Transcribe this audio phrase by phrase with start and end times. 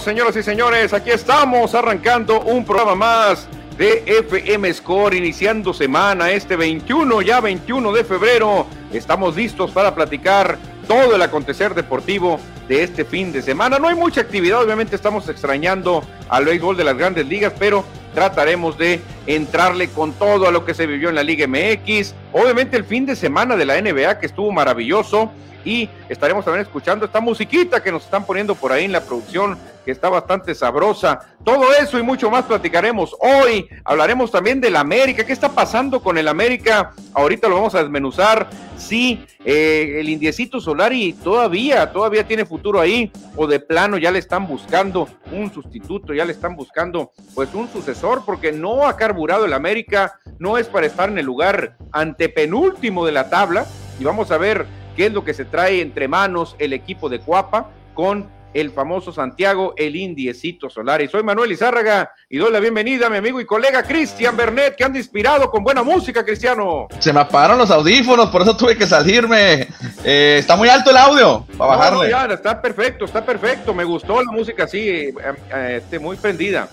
[0.00, 0.92] señoras y señores.
[0.94, 3.46] Aquí estamos arrancando un programa más
[3.76, 8.66] de FM Score, iniciando semana este 21, ya 21 de febrero.
[8.92, 10.56] Estamos listos para platicar
[10.88, 13.78] todo el acontecer deportivo de este fin de semana.
[13.78, 18.78] No hay mucha actividad, obviamente estamos extrañando al béisbol de las grandes ligas, pero trataremos
[18.78, 22.14] de entrarle con todo a lo que se vivió en la Liga MX.
[22.32, 25.30] Obviamente el fin de semana de la NBA que estuvo maravilloso
[25.64, 29.58] y estaremos también escuchando esta musiquita que nos están poniendo por ahí en la producción
[29.84, 31.20] que está bastante sabrosa.
[31.44, 33.68] Todo eso y mucho más platicaremos hoy.
[33.84, 35.24] Hablaremos también del América.
[35.24, 36.92] ¿Qué está pasando con el América?
[37.14, 38.48] Ahorita lo vamos a desmenuzar.
[38.76, 43.10] Sí, eh, el Indiecito Solari todavía, todavía tiene futuro ahí.
[43.36, 47.68] O de plano ya le están buscando un sustituto, ya le están buscando pues un
[47.68, 50.18] sucesor, porque no ha carburado el América.
[50.38, 53.66] No es para estar en el lugar antepenúltimo de la tabla.
[53.98, 57.20] Y vamos a ver qué es lo que se trae entre manos el equipo de
[57.20, 61.08] Cuapa con el famoso Santiago, el Indiecito Solari.
[61.08, 64.84] Soy Manuel Izárraga y doy la bienvenida a mi amigo y colega Cristian Bernet, que
[64.84, 66.88] anda inspirado con buena música, Cristiano.
[66.98, 69.68] Se me apagaron los audífonos, por eso tuve que salirme.
[70.04, 72.10] Eh, está muy alto el audio para bajarle.
[72.10, 73.72] ya, está perfecto, está perfecto.
[73.72, 75.14] Me gustó la música así, eh,
[75.54, 76.68] eh, este, muy prendida.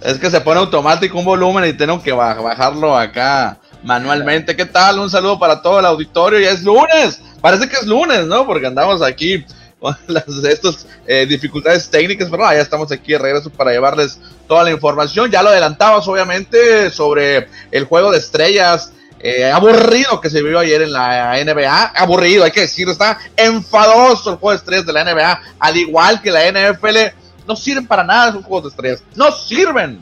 [0.00, 4.56] Es que se pone automático un volumen y tengo que bajarlo acá manualmente.
[4.56, 4.98] ¿Qué tal?
[4.98, 6.40] Un saludo para todo el auditorio.
[6.40, 7.22] Ya es lunes.
[7.40, 8.46] Parece que es lunes, ¿no?
[8.46, 9.44] Porque andamos aquí
[9.78, 14.64] con las, estas eh, dificultades técnicas, pero ya estamos aquí de regreso para llevarles toda
[14.64, 15.30] la información.
[15.30, 18.92] Ya lo adelantabas, obviamente, sobre el juego de estrellas.
[19.22, 24.30] Eh, aburrido que se vivió ayer en la NBA, aburrido, hay que decirlo, está enfadoso
[24.30, 26.96] el juego de estrellas de la NBA, al igual que la NFL,
[27.46, 30.00] no sirven para nada esos juegos de estrellas, no sirven.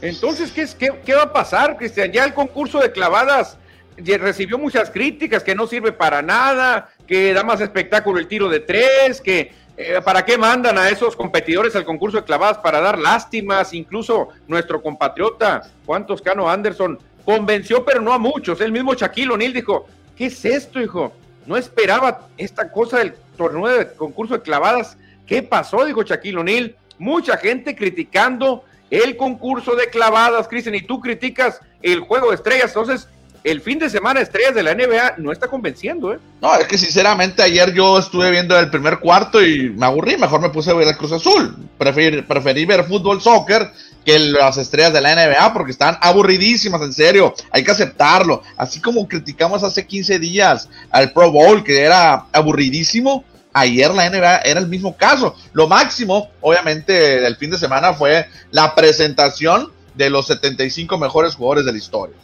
[0.00, 2.12] Entonces, ¿qué, qué, qué va a pasar, Cristian?
[2.12, 3.56] Ya el concurso de clavadas
[3.96, 8.60] recibió muchas críticas, que no sirve para nada, que da más espectáculo el tiro de
[8.60, 12.98] tres, que eh, para qué mandan a esos competidores al concurso de clavadas para dar
[12.98, 18.60] lástimas, incluso nuestro compatriota Juan Toscano Anderson convenció, pero no a muchos.
[18.60, 19.86] El mismo Shaquille O'Neal dijo,
[20.16, 21.12] ¿qué es esto, hijo?
[21.46, 24.96] No esperaba esta cosa del torneo de concurso de clavadas.
[25.26, 25.84] ¿Qué pasó?
[25.84, 26.76] Dijo Shaquille O'Neal.
[26.98, 32.68] Mucha gente criticando el concurso de clavadas, Cristian, y tú criticas el juego de estrellas.
[32.68, 33.08] Entonces,
[33.44, 36.18] el fin de semana estrellas de la NBA no está convenciendo, ¿eh?
[36.40, 40.40] No, es que sinceramente ayer yo estuve viendo el primer cuarto y me aburrí, mejor
[40.40, 41.56] me puse a ver el Cruz Azul.
[41.78, 43.70] Preferí, preferí ver fútbol, soccer
[44.04, 48.42] que las estrellas de la NBA porque están aburridísimas, en serio, hay que aceptarlo.
[48.56, 54.38] Así como criticamos hace 15 días al Pro Bowl que era aburridísimo, ayer la NBA
[54.38, 55.34] era el mismo caso.
[55.52, 61.64] Lo máximo, obviamente, del fin de semana fue la presentación de los 75 mejores jugadores
[61.64, 62.16] de la historia.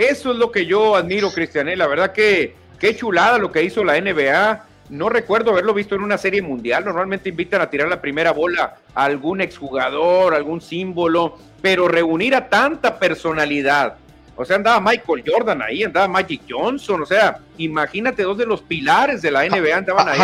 [0.00, 1.76] Eso es lo que yo admiro, Cristiané.
[1.76, 4.64] La verdad que qué chulada lo que hizo la NBA.
[4.88, 6.86] No recuerdo haberlo visto en una serie mundial.
[6.86, 12.48] Normalmente invitan a tirar la primera bola a algún exjugador, algún símbolo, pero reunir a
[12.48, 13.96] tanta personalidad.
[14.36, 17.02] O sea, andaba Michael Jordan ahí, andaba Magic Johnson.
[17.02, 20.18] O sea, imagínate dos de los pilares de la NBA andaban ahí.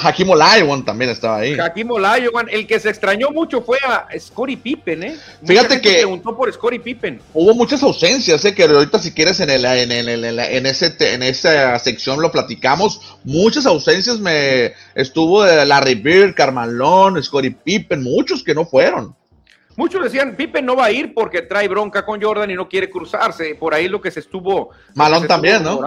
[0.00, 1.58] Hakim Olajuwon también estaba ahí.
[1.58, 5.16] Hakim Olajuwon, el que se extrañó mucho fue a Scottie Pippen, ¿eh?
[5.44, 7.20] Fíjate que preguntó por Scottie Pippen.
[7.34, 8.54] Hubo muchas ausencias, ¿eh?
[8.54, 13.18] Que ahorita si quieres en el, en, el, en, ese en esa sección lo platicamos.
[13.24, 19.14] Muchas ausencias me estuvo de Larry Bird, Carmalón, Scottie Pippen, muchos que no fueron.
[19.78, 22.90] Muchos decían, Pippen no va a ir porque trae bronca con Jordan y no quiere
[22.90, 23.54] cruzarse.
[23.54, 24.70] Por ahí lo que se estuvo...
[24.96, 25.80] Malón también, ¿no?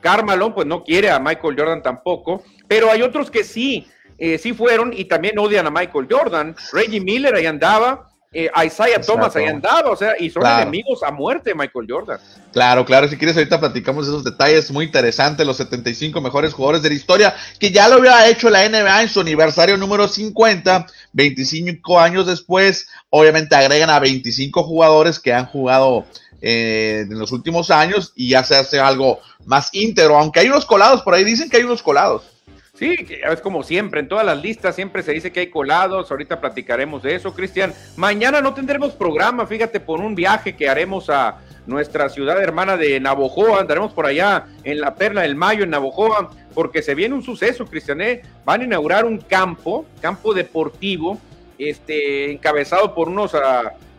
[0.00, 2.42] Carmalón pues no quiere a Michael Jordan tampoco.
[2.66, 3.86] Pero hay otros que sí,
[4.18, 6.54] eh, sí fueron y también odian a Michael Jordan.
[6.72, 8.10] Reggie Miller ahí andaba.
[8.32, 12.20] Eh, Isaiah Thomas ahí andaba, o sea, y son enemigos a muerte de Michael Jordan.
[12.52, 16.90] Claro, claro, si quieres ahorita platicamos esos detalles muy interesantes, los 75 mejores jugadores de
[16.90, 21.98] la historia, que ya lo había hecho la NBA en su aniversario número 50, 25
[21.98, 26.06] años después, obviamente agregan a 25 jugadores que han jugado
[26.42, 30.66] eh, en los últimos años y ya se hace algo más íntegro, aunque hay unos
[30.66, 32.22] colados, por ahí dicen que hay unos colados.
[32.80, 32.96] Sí,
[33.30, 37.02] es como siempre, en todas las listas siempre se dice que hay colados, ahorita platicaremos
[37.02, 37.74] de eso, Cristian.
[37.96, 42.98] Mañana no tendremos programa, fíjate, por un viaje que haremos a nuestra ciudad hermana de
[42.98, 47.22] Navojoa, andaremos por allá en la Perla del Mayo, en Navojoa, porque se viene un
[47.22, 48.22] suceso, Cristian, ¿eh?
[48.46, 51.18] van a inaugurar un campo, campo deportivo,
[51.58, 53.32] este, encabezado por unos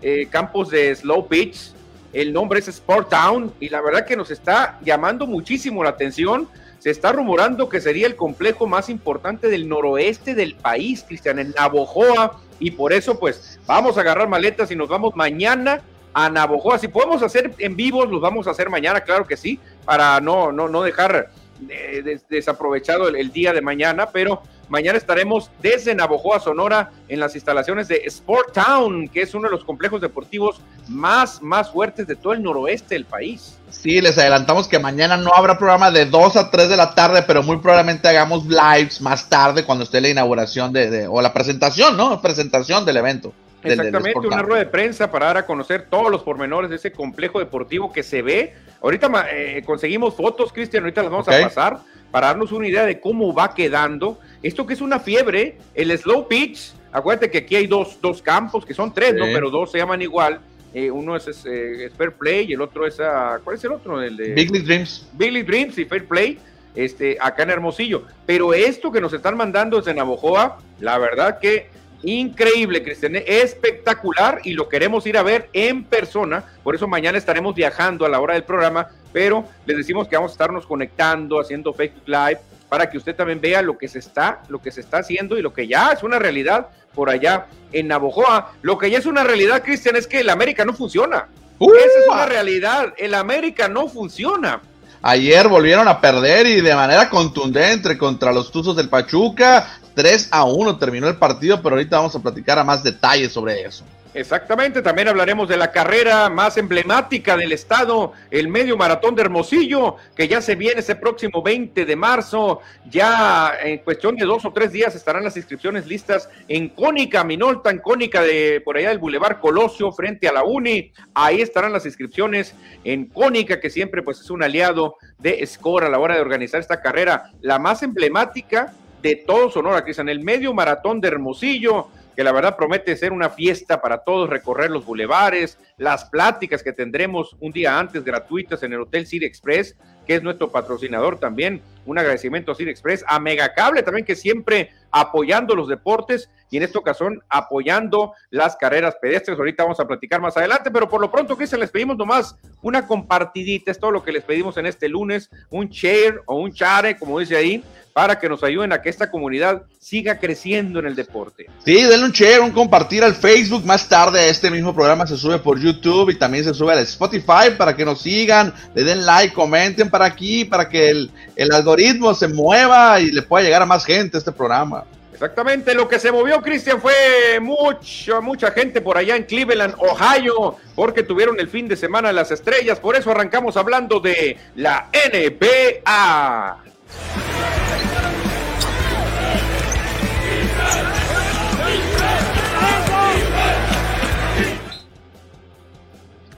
[0.02, 1.74] eh, campos de slow pitch,
[2.14, 6.48] el nombre es Sport Town, y la verdad que nos está llamando muchísimo la atención,
[6.80, 11.52] se está rumorando que sería el complejo más importante del noroeste del país, Cristian, en
[11.52, 15.82] Navojoa, y por eso pues vamos a agarrar maletas y nos vamos mañana
[16.14, 16.80] a Navojoa.
[16.80, 20.52] Si podemos hacer en vivos, los vamos a hacer mañana, claro que sí, para no,
[20.52, 21.30] no, no dejar
[21.70, 24.42] eh, desaprovechado el, día de mañana, pero
[24.72, 29.52] mañana estaremos desde Navojoa, Sonora, en las instalaciones de Sport Town, que es uno de
[29.52, 33.60] los complejos deportivos más, más fuertes de todo el noroeste del país.
[33.70, 37.22] Sí, les adelantamos que mañana no habrá programa de 2 a 3 de la tarde,
[37.28, 41.98] pero muy probablemente hagamos lives más tarde cuando esté la inauguración de, o la presentación,
[41.98, 42.22] ¿no?
[42.22, 43.34] Presentación del evento.
[43.64, 47.40] Exactamente, una rueda de prensa para dar a conocer todos los pormenores de ese complejo
[47.40, 48.56] deportivo que se ve.
[48.82, 51.80] Ahorita eh, conseguimos fotos, Cristian, ahorita las vamos a pasar
[52.12, 54.20] para darnos una idea de cómo va quedando.
[54.44, 58.66] Esto que es una fiebre, el slow pitch, acuérdate que aquí hay dos, dos campos,
[58.66, 59.26] que son tres, ¿no?
[59.26, 60.40] Pero dos se llaman igual.
[60.74, 64.02] Eh, uno es, eh, Fair Play y el otro es, uh, ¿cuál es el otro?
[64.02, 65.08] El de, Big League Dreams.
[65.14, 66.40] Big League Dreams y Fair Play,
[66.76, 68.04] este, acá en Hermosillo.
[68.26, 71.70] Pero esto que nos están mandando desde Navojoa, la verdad que
[72.04, 76.44] Increíble, Cristian, espectacular y lo queremos ir a ver en persona.
[76.64, 80.32] Por eso mañana estaremos viajando a la hora del programa, pero les decimos que vamos
[80.32, 82.40] a estarnos conectando, haciendo Facebook Live,
[82.72, 85.42] para que usted también vea lo que se está, lo que se está haciendo y
[85.42, 88.54] lo que ya es una realidad por allá en Navojoa.
[88.62, 91.28] Lo que ya es una realidad, Cristian, es que el América no funciona.
[91.60, 92.94] Esa es una realidad.
[92.98, 94.62] El América no funciona.
[95.02, 99.68] Ayer volvieron a perder y de manera contundente contra los Tuzos del Pachuca.
[99.94, 103.64] 3 a 1 terminó el partido, pero ahorita vamos a platicar a más detalles sobre
[103.64, 103.84] eso.
[104.14, 109.96] Exactamente, también hablaremos de la carrera más emblemática del estado, el medio maratón de Hermosillo,
[110.14, 112.60] que ya se viene ese próximo 20 de marzo.
[112.90, 117.70] Ya en cuestión de dos o tres días estarán las inscripciones listas en Cónica, Minolta,
[117.70, 120.92] en Cónica de por allá del Boulevard Colosio, frente a la Uni.
[121.14, 122.54] Ahí estarán las inscripciones
[122.84, 126.60] en Cónica, que siempre pues es un aliado de Score a la hora de organizar
[126.60, 132.24] esta carrera, la más emblemática de todo Sonora, en el medio maratón de Hermosillo que
[132.24, 137.36] la verdad promete ser una fiesta para todos, recorrer los bulevares, las pláticas que tendremos
[137.40, 139.76] un día antes gratuitas en el Hotel City Express,
[140.06, 141.62] que es nuestro patrocinador también.
[141.86, 146.64] Un agradecimiento a City Express, a Megacable también, que siempre apoyando los deportes y en
[146.64, 149.40] esta ocasión apoyando las carreras pedestres.
[149.40, 152.86] Ahorita vamos a platicar más adelante, pero por lo pronto, Cristian, les pedimos nomás una
[152.86, 156.98] compartidita, es todo lo que les pedimos en este lunes, un share o un chare,
[157.00, 157.64] como dice ahí,
[157.94, 161.48] para que nos ayuden a que esta comunidad siga creciendo en el deporte.
[161.66, 163.66] Sí, denle un share, un compartir al Facebook.
[163.66, 167.56] Más tarde este mismo programa se sube por YouTube y también se sube al Spotify
[167.58, 172.14] para que nos sigan, le den like, comenten para aquí, para que el, el algoritmo
[172.14, 174.86] se mueva y le pueda llegar a más gente este programa.
[175.22, 180.56] Exactamente, lo que se movió, Cristian, fue mucha, mucha gente por allá en Cleveland, Ohio,
[180.74, 182.80] porque tuvieron el fin de semana las estrellas.
[182.80, 186.58] Por eso arrancamos hablando de la NBA.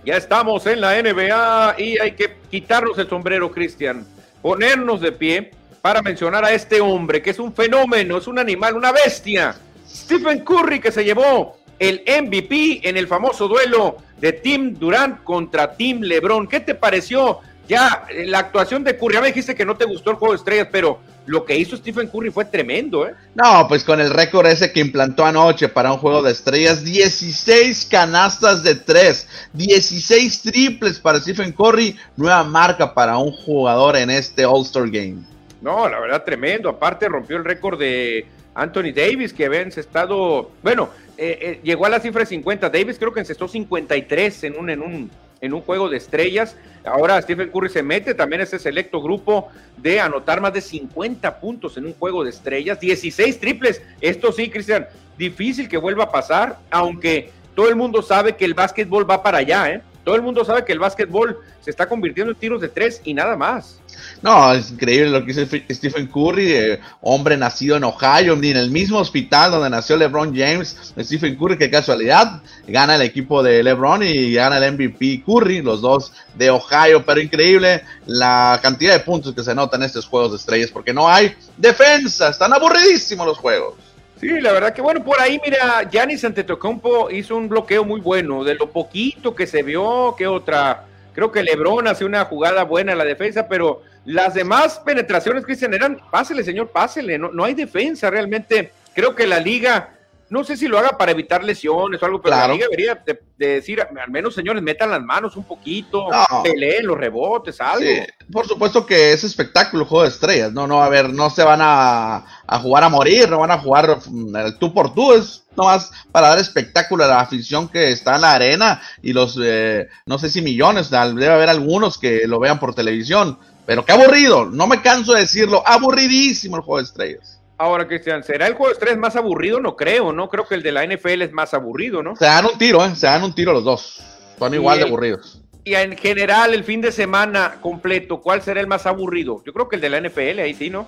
[0.04, 4.06] Ya estamos en la NBA y hay que quitarnos el sombrero, Cristian,
[4.42, 5.52] ponernos de pie
[5.84, 9.54] para mencionar a este hombre que es un fenómeno, es un animal, una bestia.
[9.86, 15.76] Stephen Curry que se llevó el MVP en el famoso duelo de Tim Durant contra
[15.76, 16.48] Tim LeBron.
[16.48, 19.16] ¿Qué te pareció ya la actuación de Curry?
[19.16, 21.76] Ya me dijiste que no te gustó el juego de estrellas, pero lo que hizo
[21.76, 23.14] Stephen Curry fue tremendo, ¿eh?
[23.36, 27.88] No, pues con el récord ese que implantó anoche para un juego de estrellas, 16
[27.92, 34.46] canastas de 3, 16 triples para Stephen Curry, nueva marca para un jugador en este
[34.46, 35.33] All-Star Game.
[35.64, 36.70] No, la verdad, tremendo.
[36.70, 41.90] Aparte, rompió el récord de Anthony Davis, que había encestado, bueno, eh, eh, llegó a
[41.90, 42.70] la cifra de 50.
[42.70, 45.12] Davis creo que encestó 53 en un, en un
[45.44, 46.56] en un juego de estrellas.
[46.86, 51.76] Ahora Stephen Curry se mete también ese selecto grupo de anotar más de 50 puntos
[51.76, 53.82] en un juego de estrellas, 16 triples.
[54.00, 58.54] Esto sí, Cristian, difícil que vuelva a pasar, aunque todo el mundo sabe que el
[58.54, 59.82] básquetbol va para allá, ¿eh?
[60.04, 63.14] Todo el mundo sabe que el básquetbol se está convirtiendo en tiros de tres y
[63.14, 63.80] nada más.
[64.22, 68.70] No, es increíble lo que hizo Stephen Curry, hombre nacido en Ohio, ni en el
[68.70, 70.94] mismo hospital donde nació LeBron James.
[71.00, 75.82] Stephen Curry, qué casualidad, gana el equipo de LeBron y gana el MVP Curry, los
[75.82, 77.06] dos de Ohio.
[77.06, 80.94] Pero increíble la cantidad de puntos que se notan en estos juegos de estrellas, porque
[80.94, 83.93] no hay defensa, están aburridísimos los juegos.
[84.24, 88.46] Sí, la verdad que bueno, por ahí mira, Giannis Antetokounmpo hizo un bloqueo muy bueno,
[88.46, 92.94] de lo poquito que se vio, que otra, creo que LeBron hace una jugada buena
[92.94, 97.54] en la defensa, pero las demás penetraciones, Cristian, eran, pásele señor, pásele, no, no hay
[97.54, 99.90] defensa realmente, creo que la liga
[100.34, 103.20] no sé si lo haga para evitar lesiones o algo, pero la liga debería de,
[103.38, 106.08] decir, al menos señores, metan las manos un poquito,
[106.42, 107.86] peleen los rebotes, algo.
[108.32, 111.60] por supuesto que es espectáculo, juego de estrellas, no, no, a ver, no se van
[111.62, 112.26] a,
[112.64, 116.40] jugar a morir, no van a jugar mm, tú por tú, es nomás para dar
[116.40, 120.42] espectáculo a la afición que está en la arena y los, eh, no sé si
[120.42, 123.38] millones, debe haber algunos que lo vean por televisión,
[123.68, 127.43] pero qué aburrido, no me canso de decirlo, aburridísimo el juego de estrellas.
[127.58, 129.60] Ahora, Cristian, ¿será el juego de estrés más aburrido?
[129.60, 130.28] No creo, ¿no?
[130.30, 132.16] Creo que el de la NFL es más aburrido, ¿no?
[132.16, 132.96] Se dan un tiro, ¿eh?
[132.96, 134.02] Se dan un tiro los dos.
[134.40, 135.40] Son igual de aburridos.
[135.64, 139.42] Y en general, el fin de semana completo, ¿cuál será el más aburrido?
[139.46, 140.88] Yo creo que el de la NFL, ahí sí, ¿no?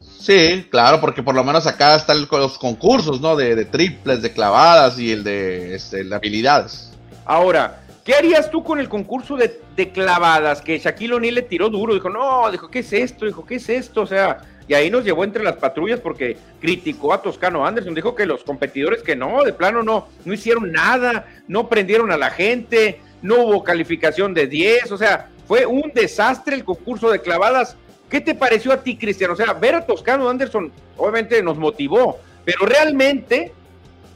[0.00, 3.36] Sí, claro, porque por lo menos acá están los concursos, ¿no?
[3.36, 6.92] De, triples, de clavadas y el de, este, de habilidades.
[7.24, 10.62] Ahora, ¿qué harías tú con el concurso de, de clavadas?
[10.62, 13.26] Que Shaquille O'Neal le tiró duro, dijo, no, dijo, ¿qué es esto?
[13.26, 14.02] Dijo, ¿qué es esto?
[14.02, 18.14] O sea, y ahí nos llevó entre las patrullas porque criticó a Toscano Anderson, dijo
[18.14, 22.30] que los competidores que no, de plano no, no hicieron nada, no prendieron a la
[22.30, 27.76] gente, no hubo calificación de 10, o sea, fue un desastre el concurso de clavadas.
[28.10, 29.30] ¿Qué te pareció a ti, Cristian?
[29.30, 33.52] O sea, ver a Toscano Anderson obviamente nos motivó, pero realmente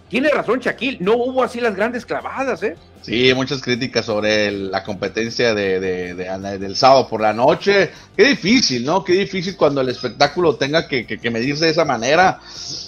[0.08, 2.76] tiene razón Shaquille, no hubo así las grandes clavadas, ¿eh?
[3.02, 7.90] Sí, muchas críticas sobre la competencia de, del sábado por la noche.
[8.14, 9.02] Qué difícil, ¿no?
[9.02, 12.40] Qué difícil cuando el espectáculo tenga que, medirse de esa manera.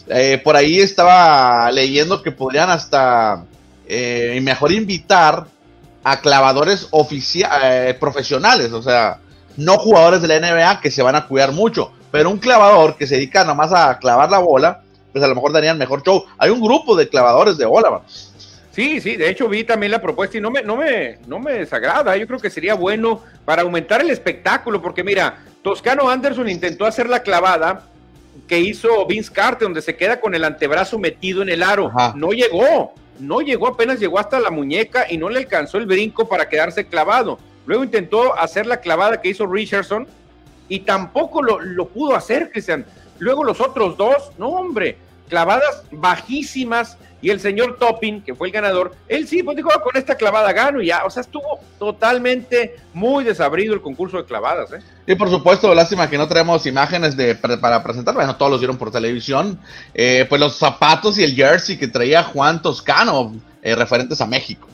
[0.08, 3.44] Eh, por ahí estaba leyendo que podrían hasta
[3.86, 5.46] eh, mejor invitar
[6.04, 9.18] a clavadores eh, profesionales, o sea,
[9.56, 13.06] no jugadores de la NBA que se van a cuidar mucho, pero un clavador que
[13.06, 16.24] se dedica nomás a clavar la bola, pues a lo mejor darían mejor show.
[16.38, 18.02] Hay un grupo de clavadores de bola,
[18.72, 21.52] Sí, sí, de hecho vi también la propuesta y no me, no me, no me
[21.52, 22.16] desagrada.
[22.16, 27.06] Yo creo que sería bueno para aumentar el espectáculo, porque mira, Toscano Anderson intentó hacer
[27.08, 27.86] la clavada
[28.48, 31.92] que hizo Vince Carter, donde se queda con el antebrazo metido en el aro.
[32.14, 36.26] No llegó, no llegó, apenas llegó hasta la muñeca y no le alcanzó el brinco
[36.26, 37.38] para quedarse clavado.
[37.66, 40.08] Luego intentó hacer la clavada que hizo Richardson
[40.70, 42.86] y tampoco lo, lo pudo hacer, Cristian.
[43.18, 44.96] Luego los otros dos, no hombre,
[45.28, 49.80] clavadas bajísimas y el señor Topping, que fue el ganador, él sí, pues dijo, ah,
[49.80, 54.24] con esta clavada gano y ya, o sea, estuvo totalmente muy desabrido el concurso de
[54.24, 54.72] clavadas.
[54.72, 54.80] ¿eh?
[55.06, 58.76] Y por supuesto, lástima que no tenemos imágenes de, para presentar, bueno, todos los vieron
[58.76, 59.58] por televisión,
[59.94, 64.66] eh, pues los zapatos y el jersey que traía Juan Toscano, eh, referentes a México.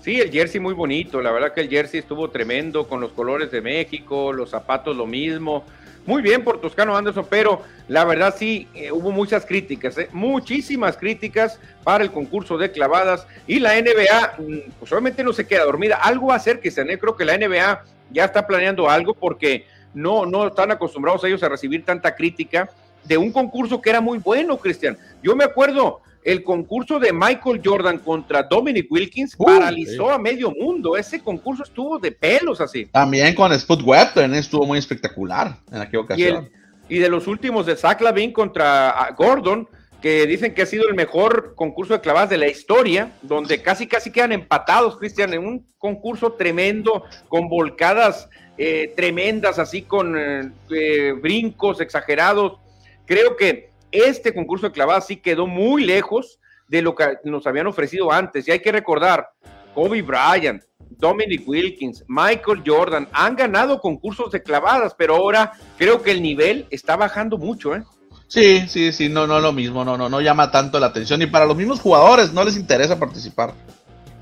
[0.00, 3.50] Sí, el jersey muy bonito, la verdad que el jersey estuvo tremendo con los colores
[3.50, 5.64] de México, los zapatos lo mismo,
[6.06, 10.96] muy bien por Toscano Anderson, pero la verdad sí eh, hubo muchas críticas, eh, muchísimas
[10.96, 15.64] críticas para el concurso de clavadas y la NBA, mm, pues obviamente no se queda
[15.64, 15.96] dormida.
[15.96, 19.66] Algo va a hacer que se creo que la NBA ya está planeando algo porque
[19.92, 22.70] no, no están acostumbrados ellos a recibir tanta crítica
[23.04, 24.96] de un concurso que era muy bueno, Cristian.
[25.22, 30.96] Yo me acuerdo el concurso de Michael Jordan contra Dominic Wilkins paralizó a medio mundo.
[30.96, 32.86] Ese concurso estuvo de pelos así.
[32.86, 36.50] También con Spud Webb estuvo muy espectacular en aquella ocasión.
[36.88, 39.68] Y, de los últimos de Zach Lavin contra ah, Gordon,
[40.02, 43.86] que dicen que ha sido el mejor concurso de clavadas de la historia, donde casi
[43.86, 48.28] casi quedan empatados, Cristian, en un concurso tremendo, con volcadas
[48.58, 52.58] eh, tremendas, así con eh, eh, brincos exagerados.
[53.04, 56.38] Creo que este concurso de clavadas sí quedó muy lejos
[56.68, 58.46] de lo que nos habían ofrecido antes.
[58.46, 59.28] Y hay que recordar,
[59.74, 66.10] Kobe Bryant, Dominic Wilkins, Michael Jordan han ganado concursos de clavadas, pero ahora creo que
[66.10, 67.82] el nivel está bajando mucho, ¿eh?
[68.28, 71.26] Sí, sí, sí, no, no lo mismo, no, no, no llama tanto la atención y
[71.26, 73.54] para los mismos jugadores no les interesa participar.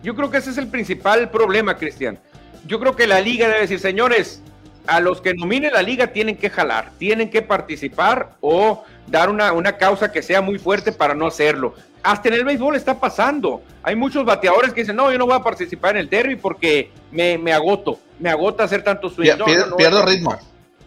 [0.02, 2.18] Yo creo que ese es el principal problema, Cristian.
[2.66, 4.42] Yo creo que la liga debe decir, señores,
[4.86, 9.52] a los que nomine la liga tienen que jalar, tienen que participar o dar una,
[9.52, 11.74] una causa que sea muy fuerte para no hacerlo.
[12.02, 13.62] Hasta en el béisbol está pasando.
[13.82, 16.90] Hay muchos bateadores que dicen, no, yo no voy a participar en el derby porque
[17.10, 19.30] me, me agoto, me agota hacer tanto swing.
[19.76, 20.36] pierdo, ritmo.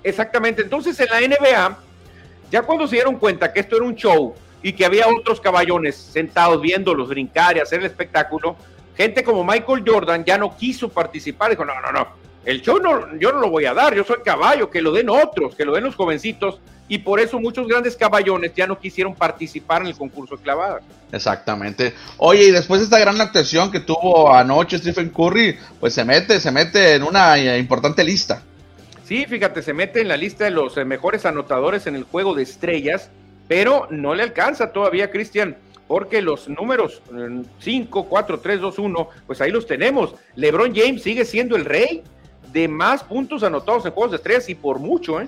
[0.04, 0.62] Exactamente.
[0.62, 1.78] Entonces en la NBA,
[2.52, 5.96] ya cuando se dieron cuenta que esto era un show y que había otros caballones
[5.96, 8.56] sentados viéndolos brincar y hacer el espectáculo,
[8.96, 11.50] gente como Michael Jordan ya no quiso participar.
[11.50, 12.08] Dijo, no, no, no,
[12.48, 15.10] el show no, yo no lo voy a dar, yo soy caballo, que lo den
[15.10, 19.14] otros, que lo den los jovencitos y por eso muchos grandes caballones ya no quisieron
[19.14, 20.82] participar en el concurso de clavadas.
[21.12, 21.94] Exactamente.
[22.16, 26.40] Oye, y después de esta gran actuación que tuvo anoche Stephen Curry, pues se mete,
[26.40, 28.42] se mete en una eh, importante lista.
[29.04, 32.34] Sí, fíjate, se mete en la lista de los eh, mejores anotadores en el juego
[32.34, 33.10] de estrellas,
[33.50, 37.02] pero no le alcanza todavía, Cristian, porque los números
[37.60, 40.16] 5, 4, 3, 2, 1, pues ahí los tenemos.
[40.38, 42.04] LeBron James sigue siendo el rey
[42.52, 45.28] de más puntos anotados en juegos de estrellas y por mucho, ¿eh?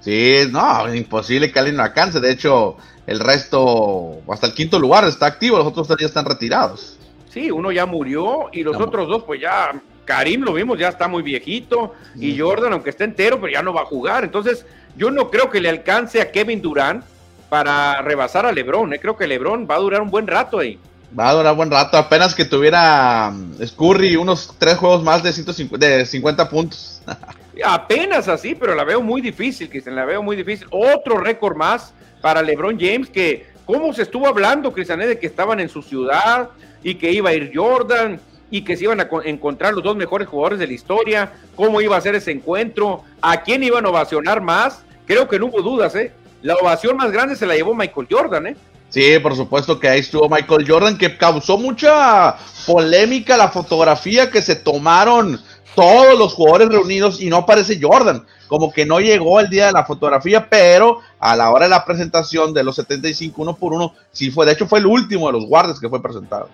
[0.00, 2.20] Sí, no, imposible que alguien no alcance.
[2.20, 6.24] De hecho, el resto, hasta el quinto lugar está activo, los otros tres ya están
[6.24, 6.98] retirados.
[7.30, 11.08] Sí, uno ya murió y los otros dos, pues ya, Karim lo vimos, ya está
[11.08, 14.24] muy viejito y Jordan, aunque está entero, pero ya no va a jugar.
[14.24, 14.64] Entonces,
[14.96, 17.04] yo no creo que le alcance a Kevin Durant
[17.48, 18.92] para rebasar a Lebron.
[18.94, 18.98] ¿eh?
[19.00, 20.78] Creo que Lebron va a durar un buen rato ahí.
[21.18, 25.32] Va a durar buen rato, apenas que tuviera um, Scurry unos tres juegos más de,
[25.32, 27.02] 150, de 50 puntos.
[27.64, 30.66] Apenas así, pero la veo muy difícil, Cristian, la veo muy difícil.
[30.70, 35.58] Otro récord más para LeBron James, que cómo se estuvo hablando, Cristian, de que estaban
[35.60, 36.50] en su ciudad
[36.82, 38.20] y que iba a ir Jordan
[38.50, 41.96] y que se iban a encontrar los dos mejores jugadores de la historia, cómo iba
[41.96, 44.84] a ser ese encuentro, a quién iban a ovacionar más.
[45.06, 46.12] Creo que no hubo dudas, ¿eh?
[46.42, 48.56] La ovación más grande se la llevó Michael Jordan, ¿eh?
[48.96, 52.34] Sí, por supuesto que ahí estuvo Michael Jordan, que causó mucha
[52.66, 55.38] polémica la fotografía que se tomaron
[55.74, 59.72] todos los jugadores reunidos y no aparece Jordan, como que no llegó el día de
[59.72, 63.92] la fotografía, pero a la hora de la presentación de los 75 uno por uno,
[64.12, 66.48] sí fue, de hecho fue el último de los guardias que fue presentado.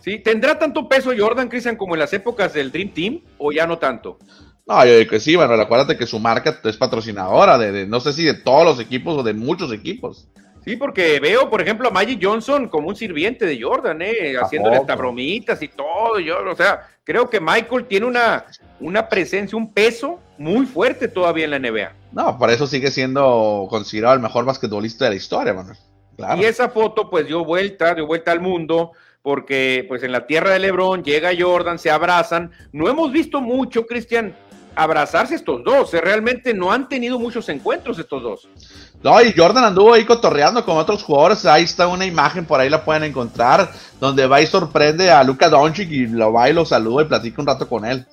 [0.00, 3.66] Sí, ¿tendrá tanto peso Jordan, Cristian, como en las épocas del Dream Team o ya
[3.66, 4.16] no tanto?
[4.66, 8.14] No, yo digo que sí, bueno, acuérdate que su marca es patrocinadora de, no sé
[8.14, 10.26] si de todos los equipos o de muchos equipos.
[10.64, 14.36] Sí, porque veo, por ejemplo, a Magic Johnson como un sirviente de Jordan, ¿eh?
[14.40, 16.20] haciéndole estas bromitas y todo.
[16.20, 18.44] Yo, o sea, creo que Michael tiene una,
[18.78, 21.92] una presencia, un peso muy fuerte todavía en la NBA.
[22.12, 25.76] No, por eso sigue siendo considerado el mejor basquetbolista de la historia, Manuel.
[26.38, 28.92] Y esa foto, pues, dio vuelta, dio vuelta al mundo
[29.22, 32.50] porque pues en la tierra de Lebron llega Jordan, se abrazan.
[32.72, 34.34] No hemos visto mucho, Cristian,
[34.74, 35.92] abrazarse estos dos.
[35.94, 36.00] ¿eh?
[36.00, 38.48] Realmente no han tenido muchos encuentros estos dos.
[39.02, 41.44] No, y Jordan anduvo ahí cotorreando con otros jugadores.
[41.44, 45.48] Ahí está una imagen, por ahí la pueden encontrar, donde va y sorprende a Luca
[45.48, 48.06] Doncic y lo va y lo saluda y platica un rato con él.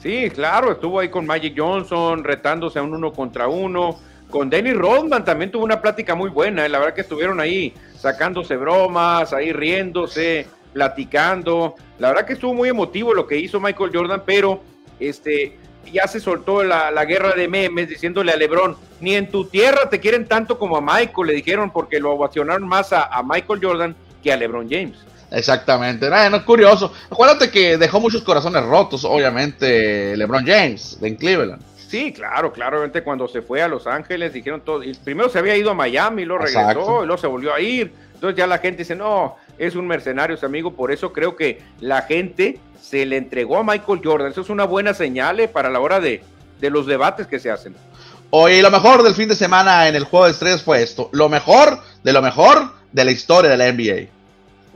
[0.00, 3.98] Sí, claro, estuvo ahí con Magic Johnson, retándose a un uno contra uno.
[4.28, 6.66] Con Dennis Rodman también tuvo una plática muy buena.
[6.66, 6.68] ¿eh?
[6.68, 11.76] La verdad que estuvieron ahí sacándose bromas, ahí riéndose, platicando.
[11.98, 14.60] La verdad que estuvo muy emotivo lo que hizo Michael Jordan, pero
[14.98, 15.56] este
[15.92, 20.00] ya se soltó la, guerra de memes diciéndole a Lebron, ni en tu tierra te
[20.00, 24.32] quieren tanto como a Michael, le dijeron porque lo ovacionaron más a, Michael Jordan que
[24.32, 24.98] a Lebron James.
[25.30, 26.92] Exactamente, no es curioso.
[27.10, 31.62] Acuérdate que dejó muchos corazones rotos, obviamente, LeBron James en Cleveland.
[31.88, 32.76] Sí, claro, claro.
[32.78, 34.82] Obviamente cuando se fue a Los Ángeles dijeron todo.
[34.82, 37.92] Y primero se había ido a Miami, lo regresó, y luego se volvió a ir.
[38.14, 40.74] Entonces ya la gente dice, no, es un mercenario ese amigo.
[40.74, 44.30] Por eso creo que la gente se le entregó a Michael Jordan.
[44.30, 46.22] Eso es una buena señal eh, para la hora de,
[46.60, 47.74] de los debates que se hacen.
[48.30, 51.08] Hoy lo mejor del fin de semana en el juego de estrellas fue esto.
[51.12, 54.14] Lo mejor de lo mejor de la historia de la NBA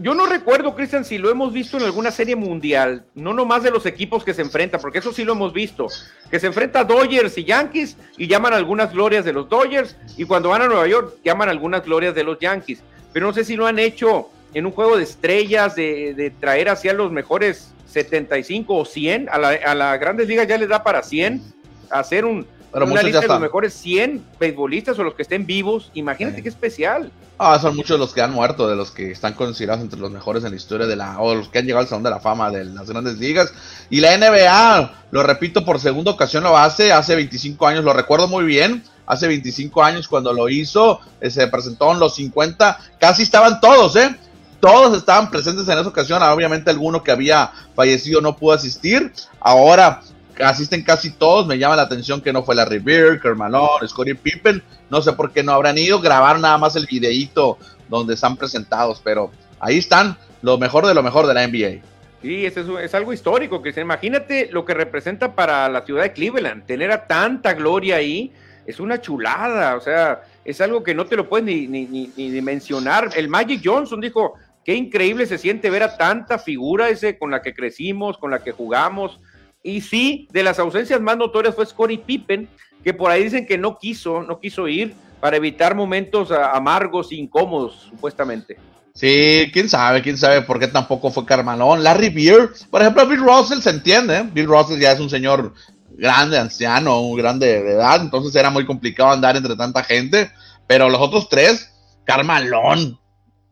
[0.00, 3.72] yo no recuerdo, Cristian, si lo hemos visto en alguna serie mundial, no nomás de
[3.72, 5.88] los equipos que se enfrentan, porque eso sí lo hemos visto,
[6.30, 10.50] que se enfrenta Dodgers y Yankees y llaman algunas glorias de los Dodgers y cuando
[10.50, 12.80] van a Nueva York llaman algunas glorias de los Yankees.
[13.12, 16.92] Pero no sé si lo han hecho en un juego de estrellas, de, traer hacia
[16.92, 21.42] los mejores 75 o 100, a las la grandes ligas ya les da para 100,
[21.90, 26.42] hacer un, una lista de los mejores 100 beisbolistas o los que estén vivos, imagínate
[26.42, 27.10] qué especial.
[27.40, 30.42] Ah, son muchos los que han muerto, de los que están considerados entre los mejores
[30.42, 32.50] en la historia de la, o los que han llegado al Salón de la Fama
[32.50, 33.52] de las grandes ligas.
[33.90, 38.26] Y la NBA, lo repito por segunda ocasión, lo hace, hace 25 años, lo recuerdo
[38.26, 43.22] muy bien, hace 25 años cuando lo hizo, eh, se presentó en los 50, casi
[43.22, 44.16] estaban todos, ¿eh?
[44.60, 49.12] Todos estaban presentes en esa ocasión, obviamente alguno que había fallecido no pudo asistir.
[49.40, 50.00] Ahora
[50.44, 51.46] asisten casi todos.
[51.46, 54.62] Me llama la atención que no fue Larry Bird, Kermalon, Scottie Pippen.
[54.90, 56.00] No sé por qué no habrán ido.
[56.00, 59.00] Grabar nada más el videíto donde están presentados.
[59.02, 61.82] Pero ahí están, lo mejor de lo mejor de la NBA.
[62.22, 63.62] Sí, es, es algo histórico.
[63.62, 66.66] Que imagínate lo que representa para la ciudad de Cleveland.
[66.66, 68.32] Tener a tanta gloria ahí
[68.66, 69.76] es una chulada.
[69.76, 73.10] O sea, es algo que no te lo puedes ni, ni, ni, ni mencionar.
[73.16, 74.34] El Magic Johnson dijo.
[74.64, 78.42] Qué increíble se siente ver a tanta figura ese con la que crecimos, con la
[78.42, 79.18] que jugamos,
[79.62, 82.48] y sí, de las ausencias más notorias fue Scottie Pippen,
[82.84, 87.16] que por ahí dicen que no quiso, no quiso ir para evitar momentos amargos e
[87.16, 88.56] incómodos, supuestamente.
[88.94, 91.82] Sí, quién sabe, quién sabe por qué tampoco fue Carmalón.
[91.82, 94.28] Larry Beer, por ejemplo, Bill Russell se entiende, ¿eh?
[94.32, 95.54] Bill Russell ya es un señor
[95.90, 100.30] grande, anciano, un grande de edad, entonces era muy complicado andar entre tanta gente,
[100.66, 101.72] pero los otros tres,
[102.04, 102.98] Carmalón,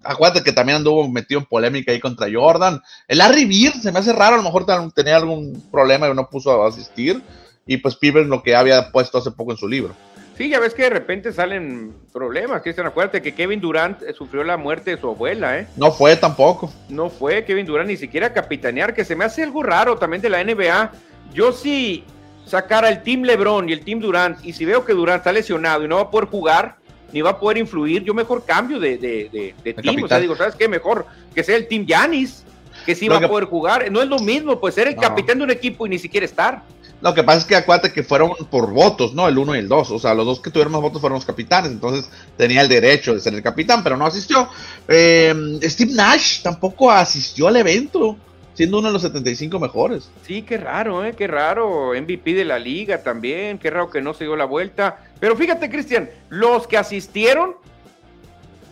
[0.09, 2.81] acuérdate que también anduvo metido en polémica ahí contra Jordan.
[3.09, 6.29] El Larry Beer se me hace raro, a lo mejor tenía algún problema y no
[6.29, 7.23] puso a asistir.
[7.67, 9.95] Y pues Pippen lo que había puesto hace poco en su libro.
[10.37, 12.87] Sí, ya ves que de repente salen problemas, Cristian.
[12.87, 15.67] Acuérdate que Kevin Durant sufrió la muerte de su abuela, ¿eh?
[15.77, 16.71] No fue tampoco.
[16.91, 20.29] No fue Kevin Durant ni siquiera capitanear, que se me hace algo raro también de
[20.29, 20.93] la NBA.
[21.33, 22.05] Yo sí
[22.45, 25.85] sacara el Team LeBron y el Team Durant, y si veo que Durant está lesionado
[25.85, 26.77] y no va a poder jugar,
[27.13, 30.03] ni va a poder influir, yo mejor cambio de, de, de, team.
[30.03, 30.69] O sea, digo, ¿sabes qué?
[30.69, 32.45] Mejor que sea el Team Yanis,
[32.85, 33.91] que sí va a poder jugar.
[33.91, 36.63] No es lo mismo, pues ser el capitán de un equipo y ni siquiera estar.
[37.03, 39.29] Lo que pasa es que acuérdate que fueron por votos, ¿no?
[39.29, 39.91] El uno y el dos.
[39.91, 41.71] O sea, los dos que tuvieron más votos fueron los capitanes.
[41.71, 44.49] Entonces tenía el derecho de ser el capitán, pero no asistió.
[44.89, 48.17] Eh, Steve Nash tampoco asistió al evento
[48.57, 50.11] siendo uno de los 75 mejores.
[50.27, 51.15] Sí, qué raro, ¿eh?
[51.17, 51.93] Qué raro.
[51.95, 53.59] MVP de la liga también.
[53.59, 54.99] Qué raro que no se dio la vuelta.
[55.21, 57.55] Pero fíjate, Cristian, los que asistieron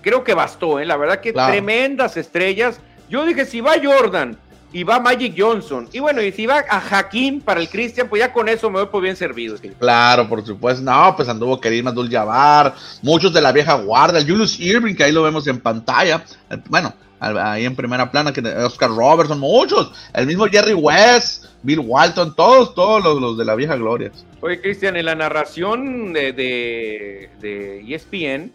[0.05, 0.85] creo que bastó, ¿eh?
[0.85, 2.79] la verdad que tremendas estrellas.
[3.09, 4.37] Yo dije, si va Jordan
[4.70, 8.20] y va Magic Johnson, y bueno, y si va a Hakim para el Christian, pues
[8.20, 9.57] ya con eso me voy por bien servido.
[9.79, 10.83] Claro, por supuesto.
[10.83, 15.12] No, pues anduvo Kerim Abdul Jabbar, muchos de la vieja guardia, Julius Irving, que ahí
[15.12, 16.23] lo vemos en pantalla.
[16.51, 16.92] Eh, bueno,
[17.25, 22.75] ahí en primera plana, que Oscar Robertson, muchos, el mismo Jerry West, Bill Walton, todos,
[22.75, 24.11] todos los, de la vieja gloria.
[24.41, 28.53] Oye, Cristian, en la narración de, de, de ESPN,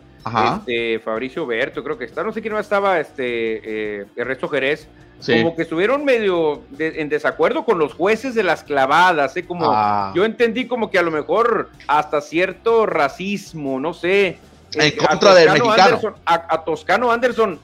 [0.59, 4.87] este, Fabricio Berto, creo que está, no sé quién más estaba, este, eh, Ernesto Jerez,
[5.25, 9.45] como que estuvieron medio en desacuerdo con los jueces de las clavadas, ¿eh?
[9.45, 10.13] como ah.
[10.15, 14.39] yo entendí como que a lo mejor hasta cierto racismo, no sé.
[14.73, 16.15] En eh, contra del mexicano.
[16.25, 17.59] a, Toscano Anderson,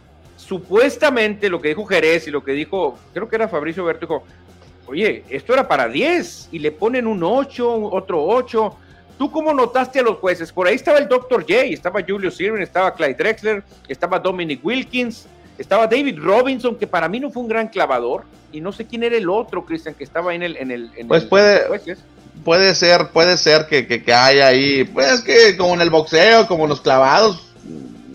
[0.47, 4.23] supuestamente lo que dijo Jerez y lo que dijo, creo que era Fabricio Berto, dijo,
[4.87, 8.75] oye, esto era para 10 y le ponen un 8, otro 8.
[9.17, 10.51] ¿Tú cómo notaste a los jueces?
[10.51, 11.41] Por ahí estaba el Dr.
[11.41, 15.25] J, estaba Julio Sirven, estaba Clyde Drexler, estaba Dominic Wilkins,
[15.57, 19.03] estaba David Robinson, que para mí no fue un gran clavador, y no sé quién
[19.03, 20.57] era el otro, Cristian, que estaba en el...
[20.57, 21.61] En el pues puede,
[22.43, 26.63] puede ser, puede ser que, que, haya ahí, pues que como en el boxeo, como
[26.65, 27.53] en los clavados,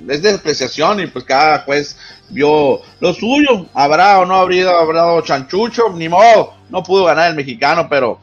[0.09, 1.97] es de apreciación y pues cada juez
[2.31, 3.67] vio lo suyo.
[3.75, 8.19] Habrá o no habría habrá chanchucho, ni modo, no pudo ganar el mexicano, pero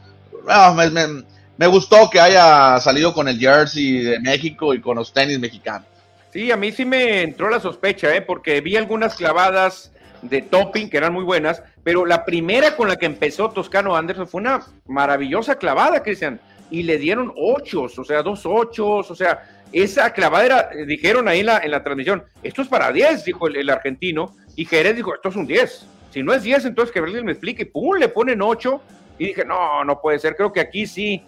[0.74, 1.24] me,
[1.56, 5.86] me, gustó que haya salido con el jersey de México y con los tenis mexicanos.
[6.32, 8.20] Sí, a mí sí me entró la sospecha, ¿eh?
[8.20, 9.92] porque vi algunas clavadas
[10.22, 14.28] de topping que eran muy buenas, pero la primera con la que empezó Toscano Anderson
[14.28, 16.40] fue una maravillosa clavada, Cristian,
[16.70, 21.40] y le dieron ocho, o sea, dos ochos, o sea, esa clavada era, dijeron ahí
[21.40, 25.14] en la, en la transmisión, esto es para 10, dijo el, argentino, y Jerez dijo,
[25.14, 25.86] esto es un 10.
[26.10, 28.80] Si no es 10, entonces que me explique, pum, le ponen 8,
[29.18, 31.22] y dije, no, no puede ser, creo que aquí sí,